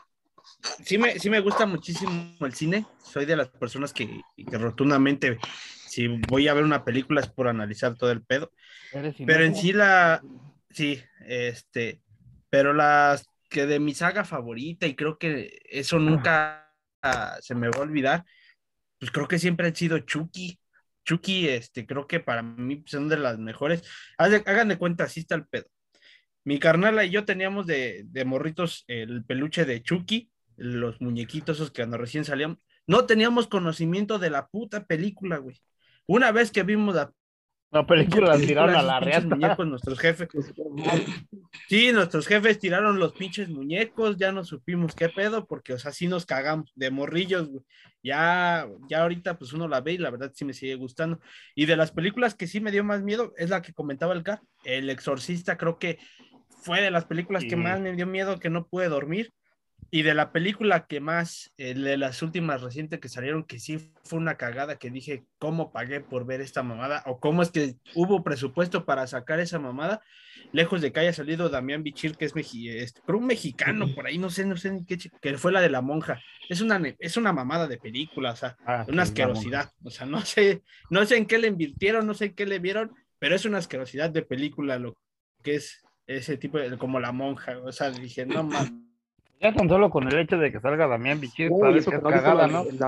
[0.85, 2.85] sí me, sí me gusta muchísimo el cine.
[3.03, 5.39] Soy de las personas que, que rotundamente,
[5.87, 8.51] si voy a ver una película es por analizar todo el pedo.
[8.91, 10.21] Pero en sí la,
[10.69, 12.03] sí, este,
[12.51, 16.71] pero las que de mi saga favorita, y creo que eso nunca
[17.41, 18.25] se me va a olvidar,
[18.99, 20.59] pues creo que siempre han sido Chucky.
[21.07, 23.81] Chucky, este, creo que para mí son de las mejores.
[24.17, 25.65] Hagan de cuenta, así está el pedo.
[26.43, 31.81] Mi carnala y yo teníamos de, morritos el peluche de Chucky, los muñequitos esos que
[31.81, 32.59] cuando recién salían.
[32.85, 35.61] No teníamos conocimiento de la puta película, güey.
[36.05, 37.11] Una vez que vimos la
[37.69, 39.27] La película la tiraron a la reata.
[39.27, 40.29] muñecos, nuestros jefes.
[41.67, 45.91] Sí, nuestros jefes tiraron los pinches muñecos, ya no supimos qué pedo, porque, o sea,
[45.91, 47.63] sí nos cagamos de morrillos, güey.
[48.03, 51.19] Ya, ya ahorita, pues uno la ve y la verdad sí me sigue gustando.
[51.55, 54.23] Y de las películas que sí me dio más miedo es la que comentaba el
[54.23, 55.97] Car, El Exorcista, creo que
[56.61, 57.49] fue de las películas Sí.
[57.49, 59.31] que más me dio miedo, que no pude dormir.
[59.89, 63.91] Y de la película que más, eh, de las últimas recientes que salieron, que sí
[64.03, 67.03] fue una cagada, que dije, ¿cómo pagué por ver esta mamada?
[67.05, 70.01] O cómo es que hubo presupuesto para sacar esa mamada,
[70.51, 74.17] lejos de que haya salido Damián Bichir, que es, este, pero un mexicano por ahí,
[74.17, 76.21] no sé, no sé ni qué, que fue la de la monja.
[76.49, 79.71] Es una, es una mamada de película, o sea, Ah, una asquerosidad.
[79.83, 82.59] O sea, no sé, no sé en qué le invirtieron, no sé en qué le
[82.59, 84.97] vieron, pero es una asquerosidad de película lo
[85.43, 87.57] que es ese tipo de, como la monja.
[87.59, 88.86] O sea, dije, no mames.
[89.39, 92.03] Ya tan solo con el hecho de que salga Damián Bichir, Uy, eso que es
[92.03, 92.63] cagada, la- ¿no?
[92.71, 92.87] la-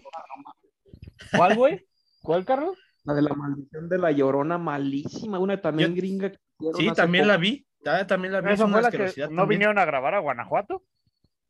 [1.37, 1.85] ¿Cuál, güey?
[2.21, 2.77] ¿Cuál, Carlos?
[3.03, 5.39] La de la maldición de la llorona, malísima.
[5.39, 6.31] Una también Yo- gringa.
[6.31, 6.37] que
[6.75, 7.31] Sí, también poco.
[7.33, 7.65] la vi.
[7.83, 8.47] ta- También la vi.
[8.49, 9.47] es ¿Esa una fue la que no también.
[9.49, 10.83] vinieron a grabar a Guanajuato?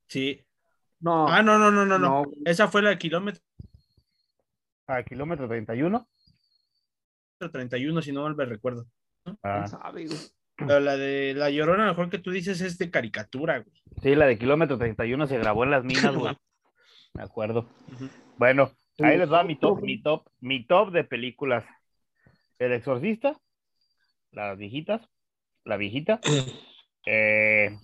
[0.07, 0.45] Sí.
[0.99, 2.23] No, Ah, no, no, no, no, no.
[2.23, 2.31] no.
[2.45, 3.41] Esa fue la de kilómetro
[4.87, 6.07] A kilómetro 31.
[7.51, 8.85] 31, si no mal me recuerdo.
[9.43, 10.19] Ah, quién sabe, güey.
[10.59, 13.81] Pero la de La Llorona, mejor que tú dices, es de caricatura, güey.
[14.01, 16.35] sí, la de kilómetro 31 se grabó en las minas, güey.
[17.13, 17.67] Me acuerdo.
[18.37, 21.65] Bueno, ahí les va mi top, mi top, mi top de películas.
[22.59, 23.39] El Exorcista,
[24.31, 25.01] las viejitas,
[25.65, 26.19] la viejita,
[27.05, 27.77] eh,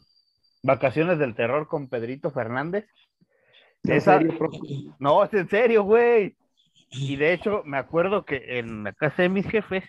[0.64, 2.88] Vacaciones del Terror con Pedrito Fernández.
[3.84, 4.20] ¿En Esa-?
[5.00, 6.36] No, es en serio, güey.
[6.90, 9.84] Y de hecho, me acuerdo que en la casa de mis jefes,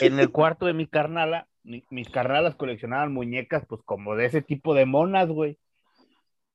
[0.00, 4.74] en el cuarto de mi carnala, mis carnalas coleccionaban muñecas, pues como de ese tipo
[4.74, 5.58] de monas, güey.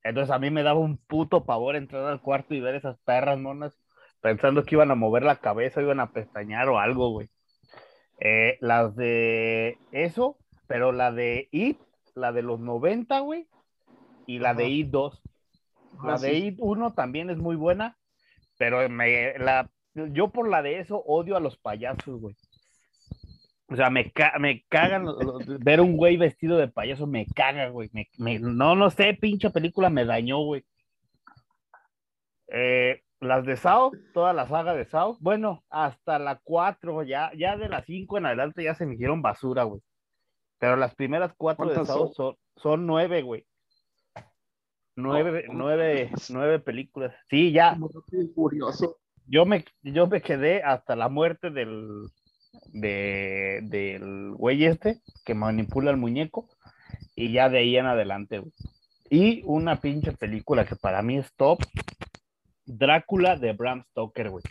[0.04, 3.40] Entonces a mí me daba un puto pavor entrar al cuarto y ver esas perras
[3.40, 3.80] monas,
[4.22, 7.30] pensando que iban a mover la cabeza, iban a pestañear o algo, güey.
[8.20, 10.38] Eh, las de eso,
[10.68, 11.80] pero la de IT,
[12.16, 13.48] la de los 90, güey,
[14.28, 14.68] y la de.
[14.70, 15.22] IT 2.
[16.04, 16.46] La Ah, de sí.
[16.48, 17.98] IT 1 también es muy buena,
[18.58, 22.36] pero me, la, yo por la de eso odio a los payasos, güey.
[23.74, 27.26] O sea, me, ca- me cagan los- los- ver un güey vestido de payaso, me
[27.26, 27.90] caga, güey.
[27.92, 30.64] Me, me- no, no sé, pinche película me dañó, güey.
[32.50, 37.58] Eh, las de Sao, toda la saga de Sao, bueno, hasta la 4, ya, ya
[37.58, 39.82] de las 5 en adelante ya se me hicieron basura, güey.
[40.60, 42.14] Pero las primeras cuatro de ¿Cuántas Sao son?
[42.14, 43.46] son, son nueve, güey.
[44.96, 47.16] Nueve, No, nueve, nueve películas.
[47.28, 47.76] Sí, ya,
[49.26, 52.04] yo me, yo me quedé hasta la muerte del,
[52.72, 56.50] de, del güey este que manipula el muñeco
[57.16, 58.52] y ya de ahí en adelante, güey.
[59.10, 61.60] Y una pinche película que para mí es top,
[62.66, 64.44] Drácula de Bram Stoker, güey.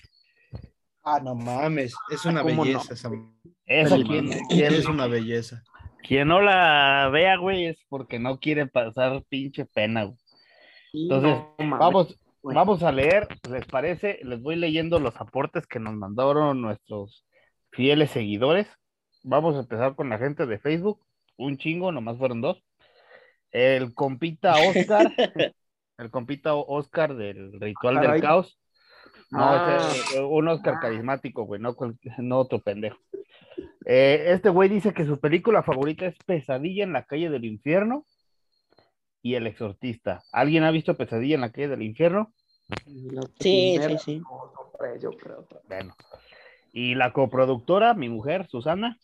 [1.03, 2.63] Ah, no mames, es una ¿cómo no?
[2.63, 3.09] belleza esa.
[3.09, 3.33] Mano.
[3.67, 5.63] quien- Es una belleza.
[6.07, 10.19] quien no la vea, güey, es porque no quiere pasar pinche pena, güey.
[10.93, 11.79] Entonces, no mames.
[11.79, 12.55] Vamos, güey.
[12.55, 14.21] vamos a leer, ¿les parece?
[14.23, 17.25] Les voy leyendo los aportes que nos mandaron nuestros
[17.73, 18.69] fieles seguidores.
[19.25, 21.01] Vamos a empezar con la gente de Facebook.
[21.37, 22.63] Un chingo, nomás fueron dos.
[23.51, 25.13] El compita Oscar,
[25.99, 28.21] el compita Oscar del Ritual del.
[28.21, 28.59] Caos.
[29.31, 29.89] No, Ah.
[29.91, 31.75] ese, eh, un Oscar carismático, güey, no,
[32.19, 32.99] no otro pendejo.
[33.87, 38.07] Eh, este güey dice que su película favorita es Pesadilla en la calle del infierno
[39.23, 40.23] y El exorcista.
[40.33, 42.33] ¿Alguien ha visto Pesadilla en la calle del infierno?
[43.41, 44.19] Sí, sí, sí.
[44.19, 45.47] no, no, hombre, yo creo.
[45.69, 45.95] Bueno.
[46.73, 48.99] Y la coproductora, mi mujer, Susana,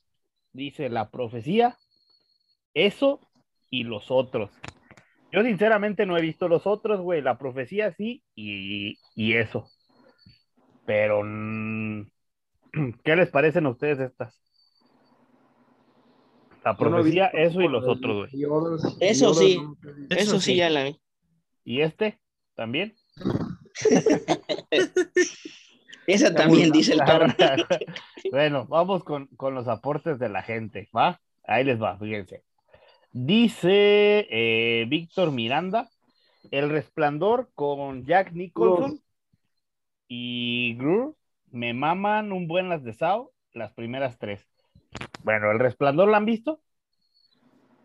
[0.53, 1.77] dice la profecía,
[2.75, 3.21] eso
[3.71, 4.51] y los otros.
[5.31, 7.21] Yo sinceramente no he visto los otros, güey.
[7.21, 9.69] La profecía sí y, y eso.
[10.87, 12.11] Pero, mm,
[13.05, 14.41] ¿qué les parecen a ustedes estas?
[16.65, 18.43] La no profecía, eso y los The otros, güey.
[19.01, 19.61] Eso sí.
[20.11, 20.57] Eso sí.
[20.57, 20.99] ya la vi.
[21.65, 22.19] ¿Y este?
[22.55, 22.97] ¿También?
[26.09, 27.27] Esa también dice el toro.
[28.33, 31.21] bueno, vamos con, con los aportes de la gente, ¿va?
[31.45, 32.43] Ahí les va, fíjense.
[33.13, 35.89] Dice eh, Víctor Miranda,
[36.51, 39.01] El Resplandor con Jack Nicholson
[40.09, 41.17] y Gru
[41.51, 44.47] me maman un buen las de Sao, las primeras tres.
[45.25, 46.61] Bueno, ¿El Resplandor la han visto?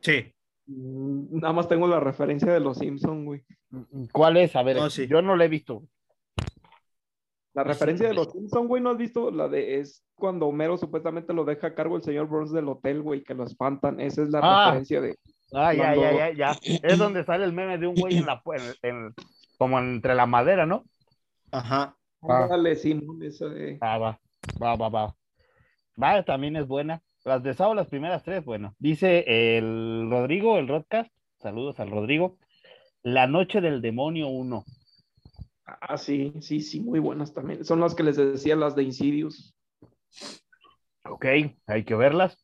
[0.02, 0.34] Sí,
[0.66, 3.44] Mm, Nada más tengo la referencia de los Simpsons, güey.
[4.14, 4.56] ¿Cuál es?
[4.56, 5.08] A ver, No, sí.
[5.08, 5.84] yo no la he visto.
[7.54, 9.30] La Sí, referencia de los Simpsons, güey, ¿no has visto?
[9.32, 13.02] La de es cuando Homero supuestamente lo deja a cargo el señor Burns del hotel,
[13.02, 14.00] güey, que lo espantan.
[14.00, 14.66] Esa es la Ah.
[14.72, 15.18] referencia de.
[15.54, 16.80] Ah, ya, Cuando- ya, ya, ya.
[16.82, 19.14] Es donde sale el meme de un güey en la, pu- en- en-
[19.60, 20.84] como entre la madera, ¿no?
[21.52, 21.96] ajá.
[22.28, 22.48] Ah.
[22.50, 23.78] Dale, Simón, esa de.
[23.82, 24.20] Ah, va,
[24.62, 25.16] va, va, va.
[26.02, 27.02] Va, también es buena.
[27.26, 28.74] Las de Sao, las primeras tres, bueno.
[28.80, 29.26] Dice
[29.58, 32.38] el Rodrigo, el Rodcast, saludos al Rodrigo.
[33.04, 34.64] La Noche del Demonio 1.
[35.66, 37.64] Ah, sí, sí, sí, muy buenas también.
[37.64, 39.56] Son las que les decía, las de Insidious.
[41.06, 41.26] Ok,
[41.68, 42.38] hay que verlas.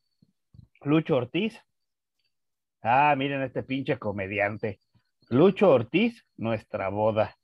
[0.82, 1.60] Lucho Ortiz.
[2.82, 4.80] Ah, miren este pinche comediante.
[5.30, 7.36] Lucho Ortiz, nuestra boda.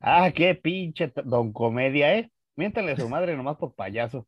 [0.00, 2.30] Ah, qué pinche don comedia, ¿eh?
[2.56, 4.26] Miéntale a su madre nomás por payaso.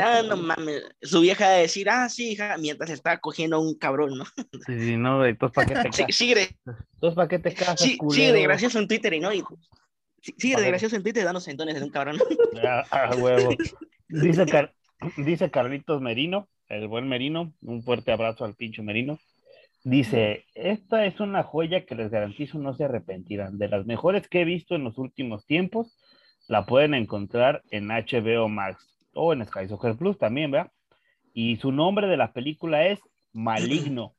[0.00, 0.82] Ah, que- no mames.
[1.02, 4.24] Su vieja a decir, ah, sí, hija, mientras está cogiendo a un cabrón, ¿no?
[4.66, 6.16] Sí, sí, no, entonces ¿para qué te Sí, casas?
[6.16, 6.56] sigue, de,
[6.94, 8.14] Entonces, ¿para qué te casas, sí, culero?
[8.14, 9.32] sigue de gracioso en Twitter y no.
[9.32, 9.44] y-
[10.20, 12.18] sí, de gracioso en Twitter dando sentones de un cabrón.
[12.64, 13.50] Ah, ah, huevo.
[14.08, 14.74] Dice, Car-
[15.16, 19.18] dice Carlitos Merino, el buen Merino, un fuerte abrazo al pinche Merino.
[19.84, 23.56] Dice, esta es una joya que les garantizo no se arrepentirán.
[23.56, 25.96] De las mejores que he visto en los últimos tiempos,
[26.48, 30.72] la pueden encontrar en HBO Max o en Sky Soccer Plus también, ¿verdad?
[31.32, 32.98] Y su nombre de la película es
[33.32, 34.14] Maligno,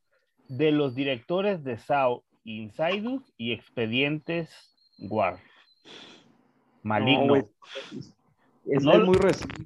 [0.47, 4.49] de los directores de Saw, Insidus y Expedientes
[4.99, 5.37] War.
[6.83, 7.35] Maligno.
[7.35, 7.49] No.
[8.69, 9.65] Es, No es lo- muy reciente.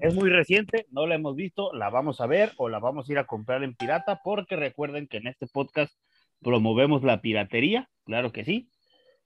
[0.00, 3.12] Es muy reciente, no la hemos visto, la vamos a ver o la vamos a
[3.12, 5.92] ir a comprar en pirata, porque recuerden que en este podcast
[6.40, 8.70] promovemos la piratería, claro que sí.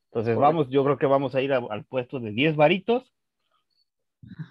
[0.07, 0.41] Entonces Correcto.
[0.41, 3.13] vamos, yo creo que vamos a ir a- al puesto de 10 varitos,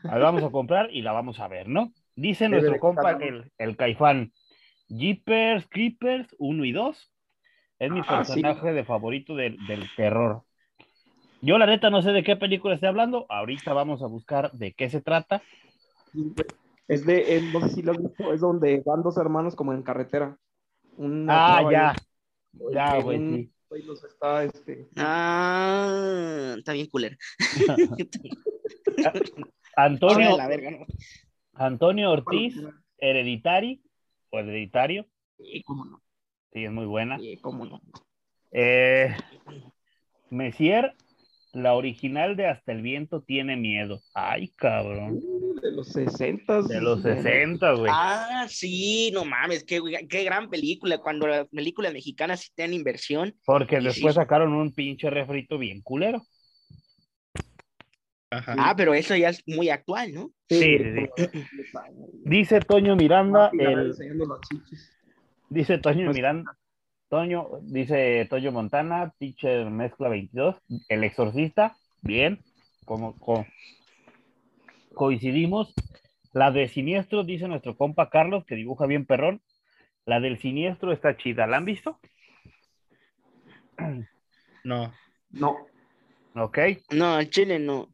[0.04, 1.92] la vamos a comprar y la vamos a ver, ¿no?
[2.16, 4.32] Dice Debe nuestro compa, el, el Caifán,
[4.88, 7.12] Jeepers Creepers 1 y 2,
[7.80, 8.34] es mi Ah, sí.
[8.42, 10.44] personaje de favorito del, del terror.
[11.46, 14.72] Yo la neta no sé de qué película estoy hablando, ahorita vamos a buscar de
[14.72, 15.44] qué se trata.
[16.88, 19.84] Es de, es- no sé si lo visto, es donde van dos hermanos como en
[19.84, 20.38] carretera.
[20.96, 21.94] Una Ah, ya,
[22.72, 23.52] ya, güey, un sí.
[23.68, 27.18] güey los está, este, Ah, está bien culero.
[29.76, 30.86] Antonio, Ahora la verga, ¿no?
[31.56, 32.56] Antonio Ortiz,
[33.00, 33.84] Hereditary,
[34.30, 36.02] o Hereditario, Sí, cómo no,
[36.54, 37.20] sí, es muy buena.
[37.20, 37.82] sí, cómo no.
[38.54, 39.14] Eh,
[40.30, 40.96] Messier,
[41.54, 44.02] la original de Hasta el viento tiene miedo.
[44.14, 45.20] Ay, cabrón.
[45.24, 47.92] Uh, De los 60 De los 60, güey.
[47.94, 49.80] Ah, sí, no mames, qué,
[50.10, 50.98] qué gran película.
[50.98, 53.36] Cuando las películas mexicanas sí tienen inversión.
[53.46, 54.20] Porque después sí.
[54.20, 56.24] sacaron un pinche refrito bien culero.
[58.32, 58.56] Ajá.
[58.58, 60.32] Ah, pero eso ya es muy actual, ¿no?
[60.50, 61.46] Sí, sí, sí.
[62.26, 63.94] Dice Toño Miranda, el,
[65.50, 66.58] dice Toño Pues- Miranda,
[67.14, 70.56] Toño, dice Toño Montana, Teacher Mezcla 22,
[70.90, 72.40] El Exorcista, bien,
[72.86, 73.46] como, co-
[74.96, 75.76] coincidimos.
[76.34, 79.44] La de Siniestro, dice nuestro compa Carlos, que dibuja bien perrón.
[80.08, 82.00] La del Siniestro está chida, ¿la han visto?
[84.64, 84.92] No.
[85.30, 85.56] No,
[86.34, 86.58] Ok.
[86.96, 87.90] No, al chile no.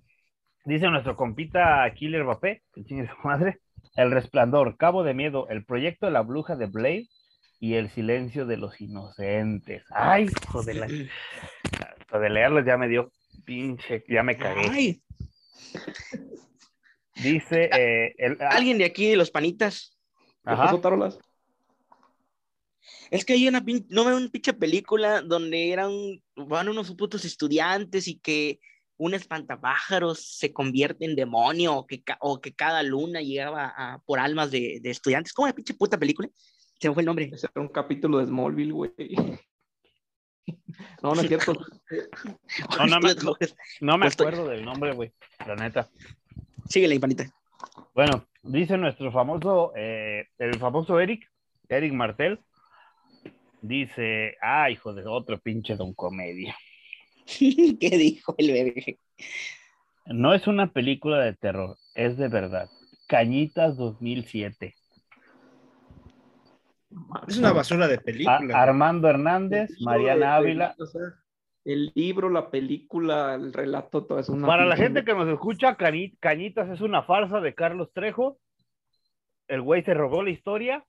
[0.63, 3.59] Dice nuestro compita Killer Mbappé, que chingue su madre.
[3.97, 7.09] El Resplandor, Cabo de Miedo, El Proyecto de la Bruja de Blade
[7.59, 9.83] y El Silencio de los Inocentes.
[9.91, 10.87] Ay, hijo de la...
[10.87, 13.11] De leerlos ya me dio
[13.45, 14.67] pinche, ya me cagué.
[14.69, 15.03] Ay,
[17.21, 19.97] Dice eh, el, ah, alguien de aquí de los panitas.
[20.45, 20.81] ajá, Ajá.
[20.81, 21.19] tarolas?
[23.11, 25.91] Es que hay una pin- no veo una pinche película donde eran
[26.35, 28.59] van unos putos estudiantes y que
[28.97, 33.99] un espantapájaros se convierte en demonio o que, ca- o que cada luna llegaba a,
[34.05, 35.33] por almas de, de estudiantes.
[35.33, 36.29] ¿Cómo una pinche puta película?
[36.79, 37.29] Se me fue el nombre.
[37.33, 38.93] Ese era un capítulo de Smallville, güey.
[41.03, 41.53] No, no es cierto.
[42.77, 43.13] No, no me-
[43.81, 45.11] no acuerdo del nombre, güey,
[45.45, 45.89] la neta.
[46.67, 47.29] Síguele, panita.
[47.93, 51.29] Bueno, dice nuestro famoso, eh, el famoso Eric,
[51.67, 52.39] Eric Martel,
[53.61, 56.55] dice, ah, hijo de otro pinche don comedia.
[57.39, 58.99] ¿Qué dijo el bebé?
[60.05, 62.69] No es una película de terror, es de verdad.
[63.07, 64.75] Cañitas 2007.
[67.27, 68.61] Es una basura de A- película.
[68.61, 70.75] Armando Hernández, Mariana Ávila.
[70.79, 71.01] o sea,
[71.65, 74.47] el libro, la película, el relato, todo es una.
[74.47, 78.39] Para la gente que nos escucha, Cañitas es una farsa de Carlos Trejo.
[79.47, 80.83] El güey se robó la historia,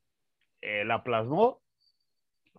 [0.60, 1.60] eh, la plasmó,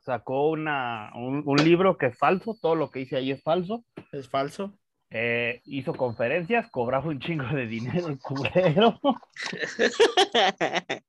[0.01, 3.83] sacó una, un, un libro que es falso, todo lo que dice ahí es falso.
[4.11, 4.77] Es falso.
[5.09, 8.99] Eh, hizo conferencias, cobraba un chingo de dinero el culero.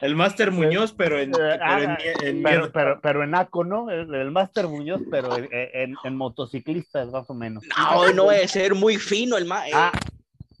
[0.00, 1.80] El Máster Muñoz, pero en, Eh, pero ah,
[2.22, 3.90] en- en- pero, pero, pero en ACO, ¿no?
[3.90, 7.64] El, el Máster Muñoz, pero en, en, en motociclistas, más o menos.
[7.76, 9.66] No, no debe ser muy fino el ma.
[9.68, 9.92] eh, Ah,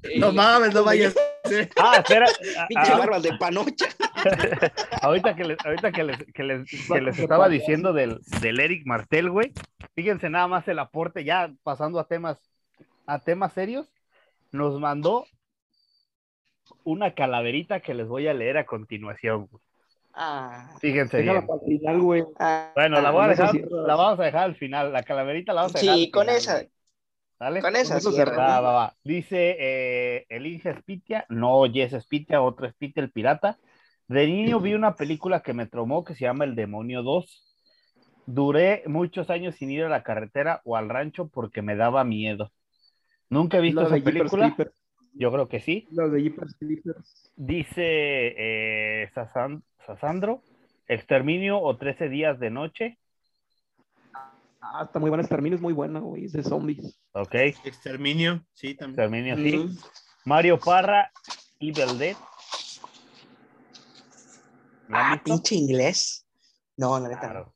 [0.02, 1.14] eh, No mames, no vayas.
[1.44, 2.26] a ser- ah, espera.
[2.68, 3.86] Pinche ah, barbas de panocha.
[5.02, 8.86] ahorita que les, ahorita que les, que les, que les estaba diciendo del, del Eric
[8.86, 9.52] Martel, güey.
[9.94, 12.38] Fíjense nada más el aporte, ya pasando a temas,
[13.06, 13.86] a temas serios.
[14.52, 15.26] Nos mandó
[16.84, 19.48] una calaverita que les voy a leer a continuación.
[20.12, 21.46] Ah, Fíjense bien.
[21.46, 22.24] para el final, güey.
[22.38, 24.92] ah, Bueno, la voy a dejar, la vamos a dejar al final.
[24.92, 25.96] La calaverita la vamos a dejar.
[25.96, 26.70] sí, al con final, esa, güey.
[27.38, 27.60] ¿Sale?
[27.60, 28.38] con esa cerramos.
[28.38, 28.96] Va, va, va.
[29.02, 33.58] Dice eh, Elige Spitia, no Jess Spitia, otro Spitia, el pirata.
[34.06, 37.42] De niño vi una película que me traumó que se llama El Demonio 2.
[38.26, 42.52] Duré muchos años sin ir a la carretera o al rancho porque me daba miedo.
[43.30, 44.54] Nunca he visto esa película.
[45.14, 45.86] Yo creo que sí.
[45.92, 47.32] La de Jeepers Creepers.
[47.36, 50.42] Dice eh, Sasan- Sasandro,
[50.88, 52.98] Exterminio o 13 días de noche.
[54.60, 55.22] Ah, está muy buena.
[55.22, 56.24] Exterminio es muy buena, güey.
[56.24, 56.98] Es de zombies.
[57.12, 57.34] Ok,
[57.64, 58.98] Exterminio, sí, también.
[59.00, 59.56] Exterminio sí.
[59.58, 59.78] Mm.
[60.24, 61.10] Mario Parra,
[61.60, 62.16] Evil Dead.
[64.88, 65.24] ¿La han Ah, visto?
[65.24, 66.26] pinche inglés.
[66.76, 67.20] No, la neta.
[67.26, 67.32] no.
[67.32, 67.54] Claro.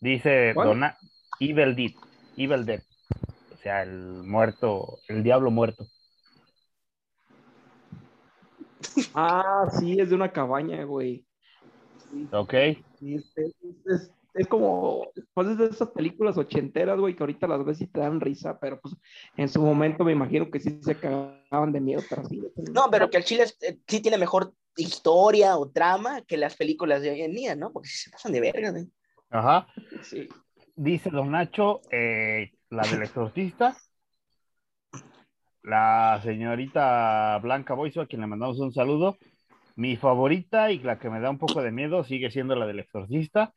[0.00, 0.68] Dice ¿Cuál?
[0.68, 0.98] Dona
[1.40, 1.92] Evil Dead,
[2.36, 2.82] Evil Dead.
[3.52, 5.86] O sea, el muerto, el diablo muerto.
[9.14, 11.24] Ah, sí, es de una cabaña, güey.
[12.32, 12.54] Ok,
[12.98, 13.54] Sí, es, es-
[13.86, 17.86] es- es como, pues es de esas películas ochenteras, güey, que ahorita las ves y
[17.88, 18.94] te dan risa, pero pues
[19.36, 22.40] en su momento me imagino que sí se cagaban de miedo, pero sí.
[22.72, 26.56] No, pero que el Chile es- eh, sí tiene mejor historia o trama que las
[26.56, 27.72] películas de hoy en día, ¿no?
[27.72, 28.86] Porque sí se pasan de verga, güey.
[29.30, 29.66] ajá.
[30.02, 30.28] Sí.
[30.76, 33.76] Dice Don Nacho, eh, la del exorcista.
[35.62, 39.18] La señorita Blanca Boiso, a quien le mandamos un saludo.
[39.76, 42.80] Mi favorita y la que me da un poco de miedo sigue siendo la del
[42.80, 43.52] exorcista.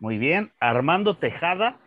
[0.00, 0.52] Muy bien.
[0.60, 1.78] Armando Tejada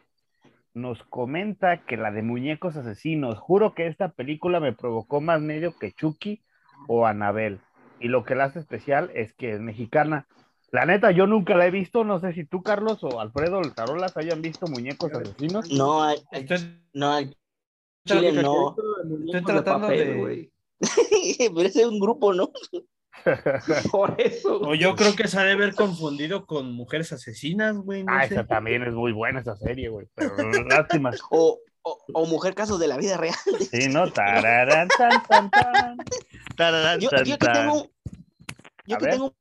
[0.74, 3.40] nos comenta que la de Muñecos Asesinos.
[3.40, 6.42] Juro que esta película me provocó más miedo que Chucky
[6.88, 7.60] o Anabel.
[8.00, 10.28] Y lo que la hace especial es que es mexicana.
[10.72, 12.04] La neta, yo nunca la he visto.
[12.04, 15.70] No sé si tú, Carlos, o Alfredo o Tarolas hayan visto Muñecos Asesinos.
[15.72, 16.08] No,
[16.94, 17.20] no,
[18.06, 18.76] Chile no.
[19.26, 20.14] estoy tratando de.
[20.16, 20.52] güey.
[21.38, 22.52] Pero ese es un grupo, ¿no?
[23.92, 24.60] Por eso.
[24.62, 28.04] O yo creo que se ha de haber confundido con mujeres asesinas, güey.
[28.04, 28.34] No Ah, sé.
[28.36, 30.08] esa también es muy buena esa serie, güey.
[30.16, 31.12] Pero lástima.
[31.32, 33.34] O, o, o Mujer Casos de la Vida Real.
[33.72, 34.12] Sí, ¿no?
[34.12, 35.98] Tararán, tan, tan, tan.
[36.56, 37.88] Tararán, Yo, tan, yo que tengo,
[38.86, 39.34] yo que tengo un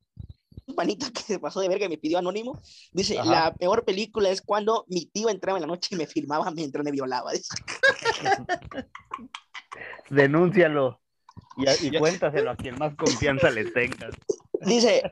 [0.73, 2.59] panita que se pasó de verga y me pidió anónimo.
[2.91, 3.29] Dice, Ajá.
[3.29, 6.83] la peor película es cuando mi tío entraba en la noche y me filmaba mientras
[6.83, 7.31] me violaba.
[7.31, 7.55] Dice.
[10.09, 10.99] Denúncialo.
[11.57, 14.13] Y, cuéntaselo a quien más confianza le tengas.
[14.61, 15.03] Dice,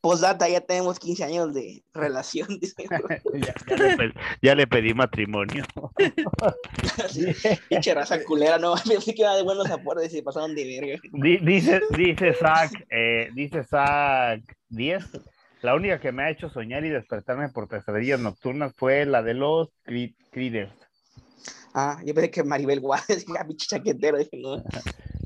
[0.00, 2.48] postdata, ya tenemos 15 años de relación.
[3.34, 5.64] Ya, ya le pe- ya le pedí matrimonio.
[7.68, 11.00] Pinche raza culera, no, pensé que iba de buenos aportes y se pasaron de verga.
[11.12, 15.04] Di- Dice, dice Zach, eh, dice Zach 10.
[15.62, 19.34] La única que me ha hecho soñar y despertarme por pesadillas nocturnas fue la de
[19.34, 20.72] los Cri- Critters.
[21.74, 24.18] Ah, yo pensé que Maribel ya pinche chaquetero.
[24.18, 24.62] Dije, no.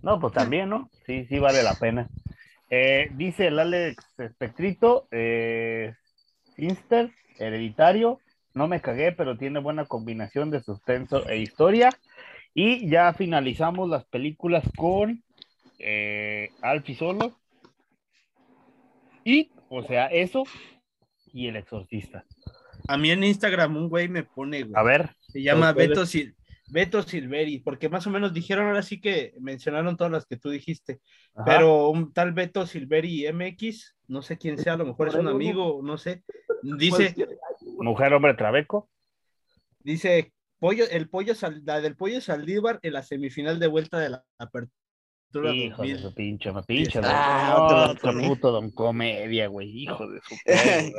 [0.03, 0.91] No, pues también, ¿no?
[1.07, 2.09] Sí, sí vale la pena.
[2.75, 5.93] Eh, dice el Alex Espectrito, eh,
[6.57, 8.19] Finster, Hereditario,
[8.55, 11.91] no me cagué, pero tiene buena combinación de suspenso e historia.
[12.55, 15.23] Y ya finalizamos las películas con
[15.81, 17.39] eh, Alfie Solo.
[19.23, 20.45] Y, o sea, eso
[21.31, 22.25] y El Exorcista.
[22.89, 24.73] A mí en Instagram un güey me pone, güey.
[24.75, 25.89] A ver, Se llama ¿Cuál es?
[25.91, 26.35] Beto, Sil-
[26.73, 30.49] Beto Silveri, porque más o menos dijeron ahora sí que mencionaron todas las que tú
[30.49, 31.01] dijiste,
[31.35, 35.15] ajá, pero un tal Beto Silveri MX, no sé quién sea, a lo mejor es
[35.15, 36.25] un amigo, no sé,
[36.63, 37.15] dice,
[37.79, 38.89] mujer, hombre, trabeco.
[39.81, 44.09] dice, pollo, el pollo, Sal- la del pollo Saldívar en la semifinal de vuelta de
[44.09, 44.82] la apertura.
[45.41, 45.99] Hijo de 2000.
[45.99, 47.01] su pinche, me pinche.
[47.03, 49.69] Ah, otro don otro puto don comedia, güey.
[49.83, 50.93] Hijo de su madre.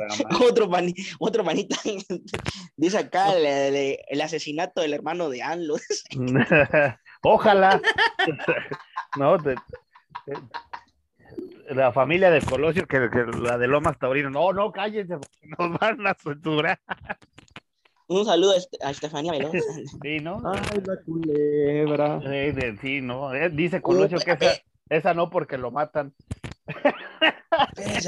[0.48, 1.76] otro, mani, otro manita.
[2.76, 5.76] Dice acá el, el- el asesinato del hermano de Anlo.
[7.22, 7.80] Ojalá.
[9.16, 9.54] no, te-
[10.26, 14.28] te- la familia de Colosio, que, que la de Lomas Taurino.
[14.30, 16.78] No, no, cállense, porque nos van a censurar.
[18.06, 19.52] Un saludo a, Est- a Estefanía Veloz.
[20.02, 20.40] Sí, ¿no?
[20.44, 22.20] Ay, la culebra.
[22.20, 23.32] Sí, de- sí, no.
[23.34, 24.52] eh, Dice Colosio que esa,
[24.88, 26.14] esa no porque lo matan.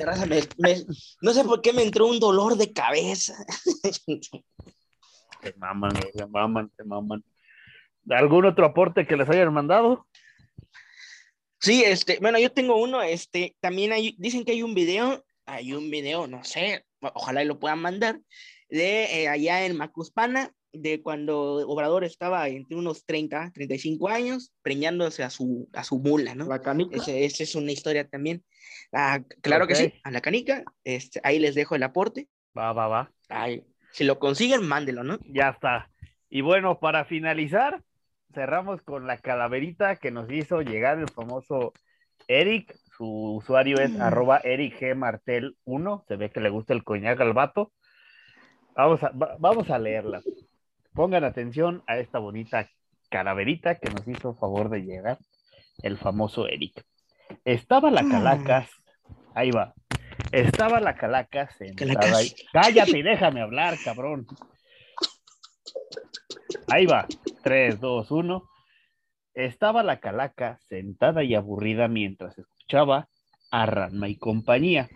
[0.05, 0.85] Raza, me- me-
[1.23, 3.35] no sé por qué me entró un dolor de cabeza.
[5.43, 7.25] Se maman, se maman, se maman.
[8.11, 10.07] ¿Algún otro aporte que les hayan mandado?
[11.61, 15.73] Sí, este, bueno, yo tengo uno, este, también hay, dicen que hay un video, hay
[15.73, 18.21] un video, no sé, ojalá y lo puedan mandar,
[18.69, 25.23] de eh, allá en Macuspana, de cuando Obrador estaba entre unos 30, 35 años, preñándose
[25.23, 26.47] a su, a su mula, ¿no?
[26.47, 26.97] La canica.
[26.97, 27.13] Esa
[27.43, 28.45] es una historia también.
[28.93, 32.29] Ah, claro que sí, a la canica, este, ahí les dejo el aporte.
[32.57, 33.13] Va, va, va.
[33.29, 35.19] Ay, si lo consiguen, mándelo, ¿no?
[35.25, 35.91] Ya está.
[36.29, 37.83] Y bueno, para finalizar,
[38.35, 41.73] cerramos con la calaverita que nos hizo llegar el famoso
[42.29, 44.01] Eric, Su usuario es Mm.
[44.03, 44.95] arroba Eric G.
[44.95, 46.05] Martel 1.
[46.09, 47.73] Se ve que le gusta el coñac al vato.
[48.77, 50.23] Vamos a, va- vamos a leerla.
[50.93, 52.69] Pongan atención a esta bonita
[53.11, 55.19] calaverita que nos hizo favor de llegar
[55.83, 56.85] el famoso Eric.
[57.45, 58.03] Estaba la.
[58.09, 58.71] Calacas,
[59.35, 59.75] ahí va.
[60.33, 62.17] Estaba la Calacas sentada Calacas.
[62.19, 62.35] ahí.
[62.53, 64.27] Cállate y déjame hablar, cabrón.
[66.69, 67.07] Ahí va.
[67.43, 68.43] 3, 2, 1.
[69.35, 73.09] Estaba la Calaca sentada y aburrida mientras escuchaba
[73.51, 74.89] a Ranma y compañía.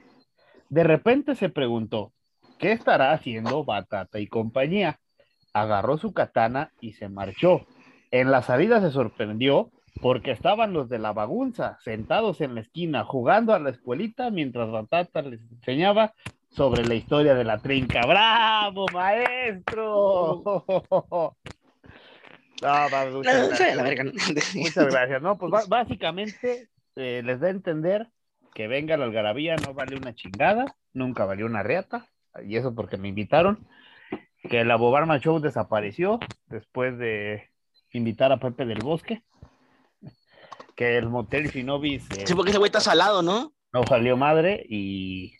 [0.68, 2.12] De repente se preguntó,
[2.61, 5.01] ¿qué estará haciendo Batata y compañía?
[5.53, 7.67] Agarró su katana y se marchó.
[8.13, 13.05] En la salida se sorprendió porque estaban los de la bagunza sentados en la esquina
[13.05, 16.15] jugando a la escuelita mientras Batata les enseñaba
[16.51, 18.03] sobre la historia de la trinca.
[18.07, 20.65] ¡Bravo, maestro!
[22.63, 23.75] No, va, muchas gracias.
[23.75, 24.13] la verga, ¿no?
[24.55, 25.23] Muchas gracias.
[25.23, 28.09] No, pues básicamente eh, les da a entender
[28.53, 32.07] que venga la algarabía no vale una chingada, nunca valió una reata,
[32.45, 33.66] y eso porque me invitaron.
[34.43, 37.51] Que la Bobarma Show desapareció después de
[37.93, 39.22] invitar a Pepe del Bosque.
[40.74, 43.53] Que el Motel Sinobis eh, Sí, porque ese güey está salado, ¿no?
[43.72, 45.35] no salió madre y,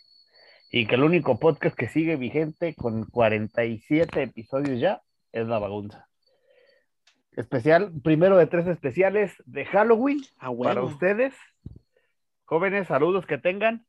[0.70, 6.09] y que el único podcast que sigue vigente con 47 episodios ya es La Bagunza.
[7.32, 10.20] Especial, primero de tres especiales de Halloween
[10.62, 11.34] para ustedes.
[12.45, 13.86] Jóvenes, saludos que tengan.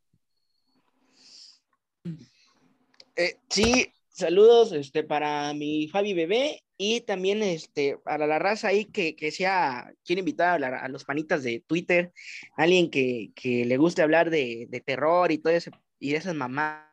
[3.16, 8.86] Eh, sí, saludos este, para mi Fabi Bebé y también este, para la raza ahí
[8.86, 12.12] que, que sea, quiere invitar a, la- a los panitas de Twitter,
[12.56, 16.36] alguien que, que le guste hablar de, de terror y todo eso, y de esas
[16.36, 16.86] mamás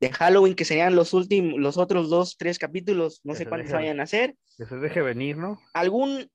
[0.00, 3.68] de Halloween, que serían los últimos, los otros dos, tres capítulos, no Que sé cuántos
[3.70, 4.34] deje- vayan a hacer.
[4.56, 5.60] Que se deje venir, ¿no?
[5.74, 6.28] algún,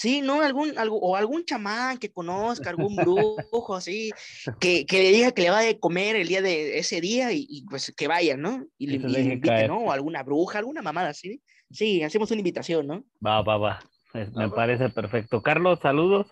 [0.00, 0.40] sí, ¿no?
[0.42, 4.10] Algún, algo, o algún chamán que conozca, algún brujo, así,
[4.58, 7.46] que, que le diga que le va de comer el día de ese día y,
[7.48, 8.66] y, pues que vaya, ¿no?
[8.78, 9.68] Y le, Que se y le deje invite, caer.
[9.70, 9.78] ¿no?
[9.78, 11.42] O alguna bruja, alguna mamada así.
[11.70, 13.04] Sí, hacemos una invitación, ¿no?
[13.24, 13.78] Va, va, va.
[14.14, 15.42] Es- Me parece perfecto.
[15.42, 16.26] Carlos, saludos.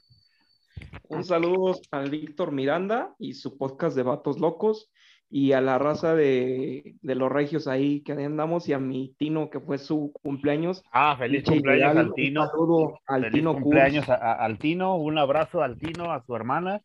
[1.09, 4.91] Un saludo al Víctor Miranda y su podcast de Vatos Locos
[5.31, 9.51] y a la raza de, de los regios ahí que andamos y a mi Tino
[9.51, 10.83] que fue su cumpleaños.
[10.93, 12.43] Ah, feliz cumpleaños ideal, al Tino.
[12.43, 14.17] Un saludo al Feliz Tino cumpleaños Cruz.
[14.19, 14.97] a- a- al Tino.
[14.97, 16.81] Un abrazo al Tino, a su hermana,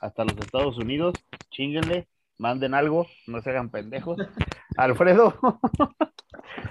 [0.00, 1.14] hasta los Estados Unidos.
[1.50, 2.06] Chinguenle,
[2.38, 4.16] manden algo, no se hagan pendejos.
[4.76, 5.34] Alfredo,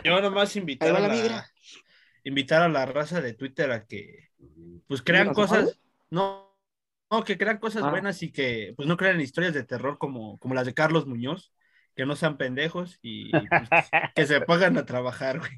[0.03, 1.45] Yo nomás invitar a la la,
[2.23, 4.29] invitar a la raza de Twitter a que
[4.87, 6.48] pues crean ¿Nos cosas, no,
[7.11, 7.89] no, que crean cosas Ah.
[7.89, 11.53] buenas y que pues no crean historias de terror como, como las de Carlos Muñoz,
[11.95, 13.41] que no sean pendejos y pues,
[14.15, 15.51] que se pongan a trabajar, güey.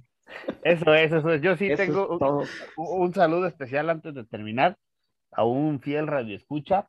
[0.63, 1.41] eso es, eso es.
[1.41, 2.17] Yo sí Eso tengo
[2.77, 4.77] un- saludo especial antes de terminar
[5.31, 6.87] a un fiel radioescucha,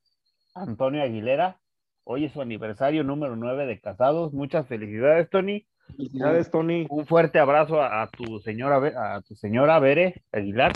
[0.55, 1.59] Antonio Aguilera.
[2.05, 4.33] Hoy es su aniversario número 9 de casados.
[4.33, 5.67] Muchas felicidades, Tony.
[5.97, 6.87] Felicidades, Tony.
[6.91, 10.73] Un fuerte abrazo a, a tu señora a tu señora Bere Aguilar.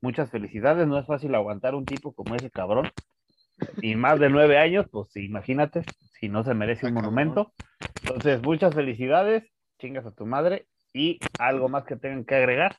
[0.00, 0.86] Muchas felicidades.
[0.88, 2.90] No es fácil aguantar un tipo como ese cabrón.
[3.80, 5.84] Y más de nueve años, pues imagínate,
[6.18, 7.14] si no se merece un Ah, cabrón.
[7.14, 7.52] monumento.
[8.02, 9.44] Entonces, muchas felicidades.
[9.78, 10.66] Chingas a tu madre.
[10.92, 12.78] Y algo más que tengan que agregar.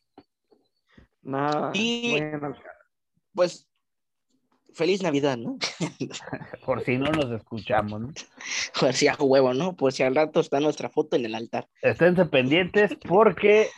[1.22, 1.72] Nada.
[1.74, 2.56] Y- bueno,
[3.34, 3.68] Pues,
[4.76, 5.58] feliz Navidad, ¿no?
[6.66, 8.14] Por si no nos escuchamos, ¿no?
[8.80, 9.76] Por si a huevo, ¿no?
[9.76, 11.68] Por si al rato está nuestra foto en el altar.
[11.82, 13.70] Esténse pendientes porque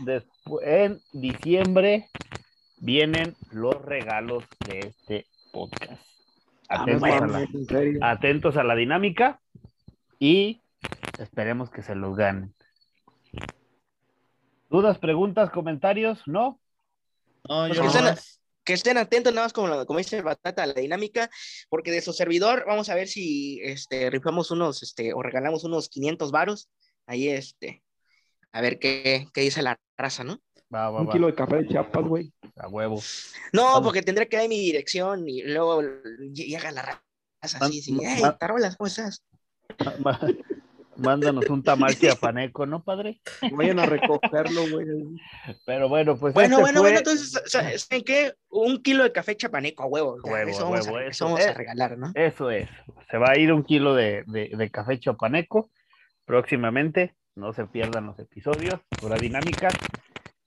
[0.63, 2.09] en diciembre
[2.77, 6.01] vienen los regalos de este podcast.
[6.69, 7.23] Ah, Atentos, bueno.
[7.23, 7.99] a la, en serio.
[8.01, 9.39] atentos a la dinámica
[10.19, 10.61] y
[11.19, 12.53] esperemos que se los ganen.
[14.69, 16.21] ¿Dudas, preguntas, comentarios?
[16.25, 16.59] ¿No?
[17.47, 20.65] No, yo Porque están- nomás- que estén atentos nada más como, como dice Batata a
[20.65, 21.29] la dinámica,
[21.69, 25.87] porque de su servidor vamos a ver si este, rifamos unos, este, o regalamos unos
[25.87, 26.67] 500 varos,
[27.05, 27.83] ahí este,
[28.51, 30.39] a ver qué, qué dice la raza, ¿no?
[30.73, 32.31] Va, va, Un va, kilo de café de Chiapas, güey.
[32.57, 32.99] a huevo.
[33.53, 33.81] No, Vamos.
[33.83, 35.81] porque tendré que dar mi dirección y luego
[36.33, 37.01] llega la raza
[37.41, 39.23] así, sí, Ma- hey, tarolas, ¿cómo estás?
[40.97, 43.19] Mándanos un tamal chiapaneco, ¿no, padre?
[43.51, 44.87] Vayan a recogerlo, güey.
[45.65, 48.33] Pero bueno, pues Bueno, este bueno, fue- bueno, entonces, sa- ¿saben qué?
[48.49, 51.25] Un kilo de café chapaneco a huevo, ya, Huevo, eso vamos, huevo, a, eso.
[51.25, 51.53] vamos a Eh.
[51.53, 52.11] regalar, ¿no?
[52.15, 52.69] Eso es.
[53.11, 55.69] Se va a ir un kilo de, de- de café chopaneco
[56.23, 57.13] próximamente.
[57.35, 59.67] No se pierdan los episodios, pura dinámica.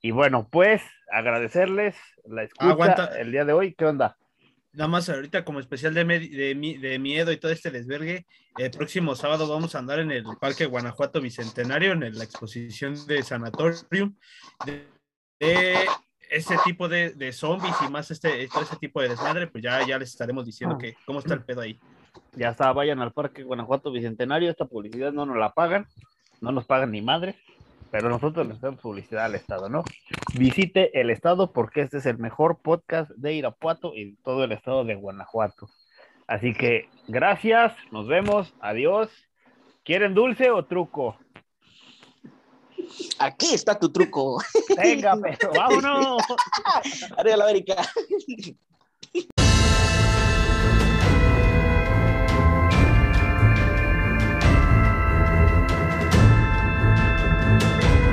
[0.01, 0.81] Y bueno, pues
[1.11, 1.95] agradecerles
[2.25, 3.05] la escucha Aguanta.
[3.19, 3.73] el día de hoy.
[3.73, 4.17] ¿Qué onda?
[4.71, 8.25] Nada más ahorita como especial de, de, de miedo y todo este desvergue,
[8.57, 12.95] el próximo sábado vamos a andar en el Parque Guanajuato Bicentenario, en el- la exposición
[13.07, 14.15] de Sanatorium,
[14.65, 14.85] de,
[15.39, 15.75] de
[16.29, 19.85] ese tipo de, de zombies y más este, todo ese tipo de desmadre, pues ya,
[19.87, 20.79] ya les estaremos diciendo Ah.
[20.81, 21.79] que cómo está el pedo ahí.
[22.33, 24.51] Ya está, vayan al Parque Guanajuato Bicentenario.
[24.51, 25.87] Esta publicidad no nos la pagan,
[26.41, 27.35] no nos pagan ni madre,
[27.91, 29.83] pero nosotros le hacemos publicidad al Estado, ¿no?
[30.35, 34.83] Visite el Estado porque este es el mejor podcast de Irapuato y todo el Estado
[34.85, 35.69] de Guanajuato.
[36.27, 39.09] Así que gracias, nos vemos, adiós.
[39.83, 41.17] ¿Quieren dulce o truco?
[43.17, 44.41] Aquí está tu truco.
[44.77, 46.21] Venga, pero vámonos.
[47.17, 47.75] Arriba la América.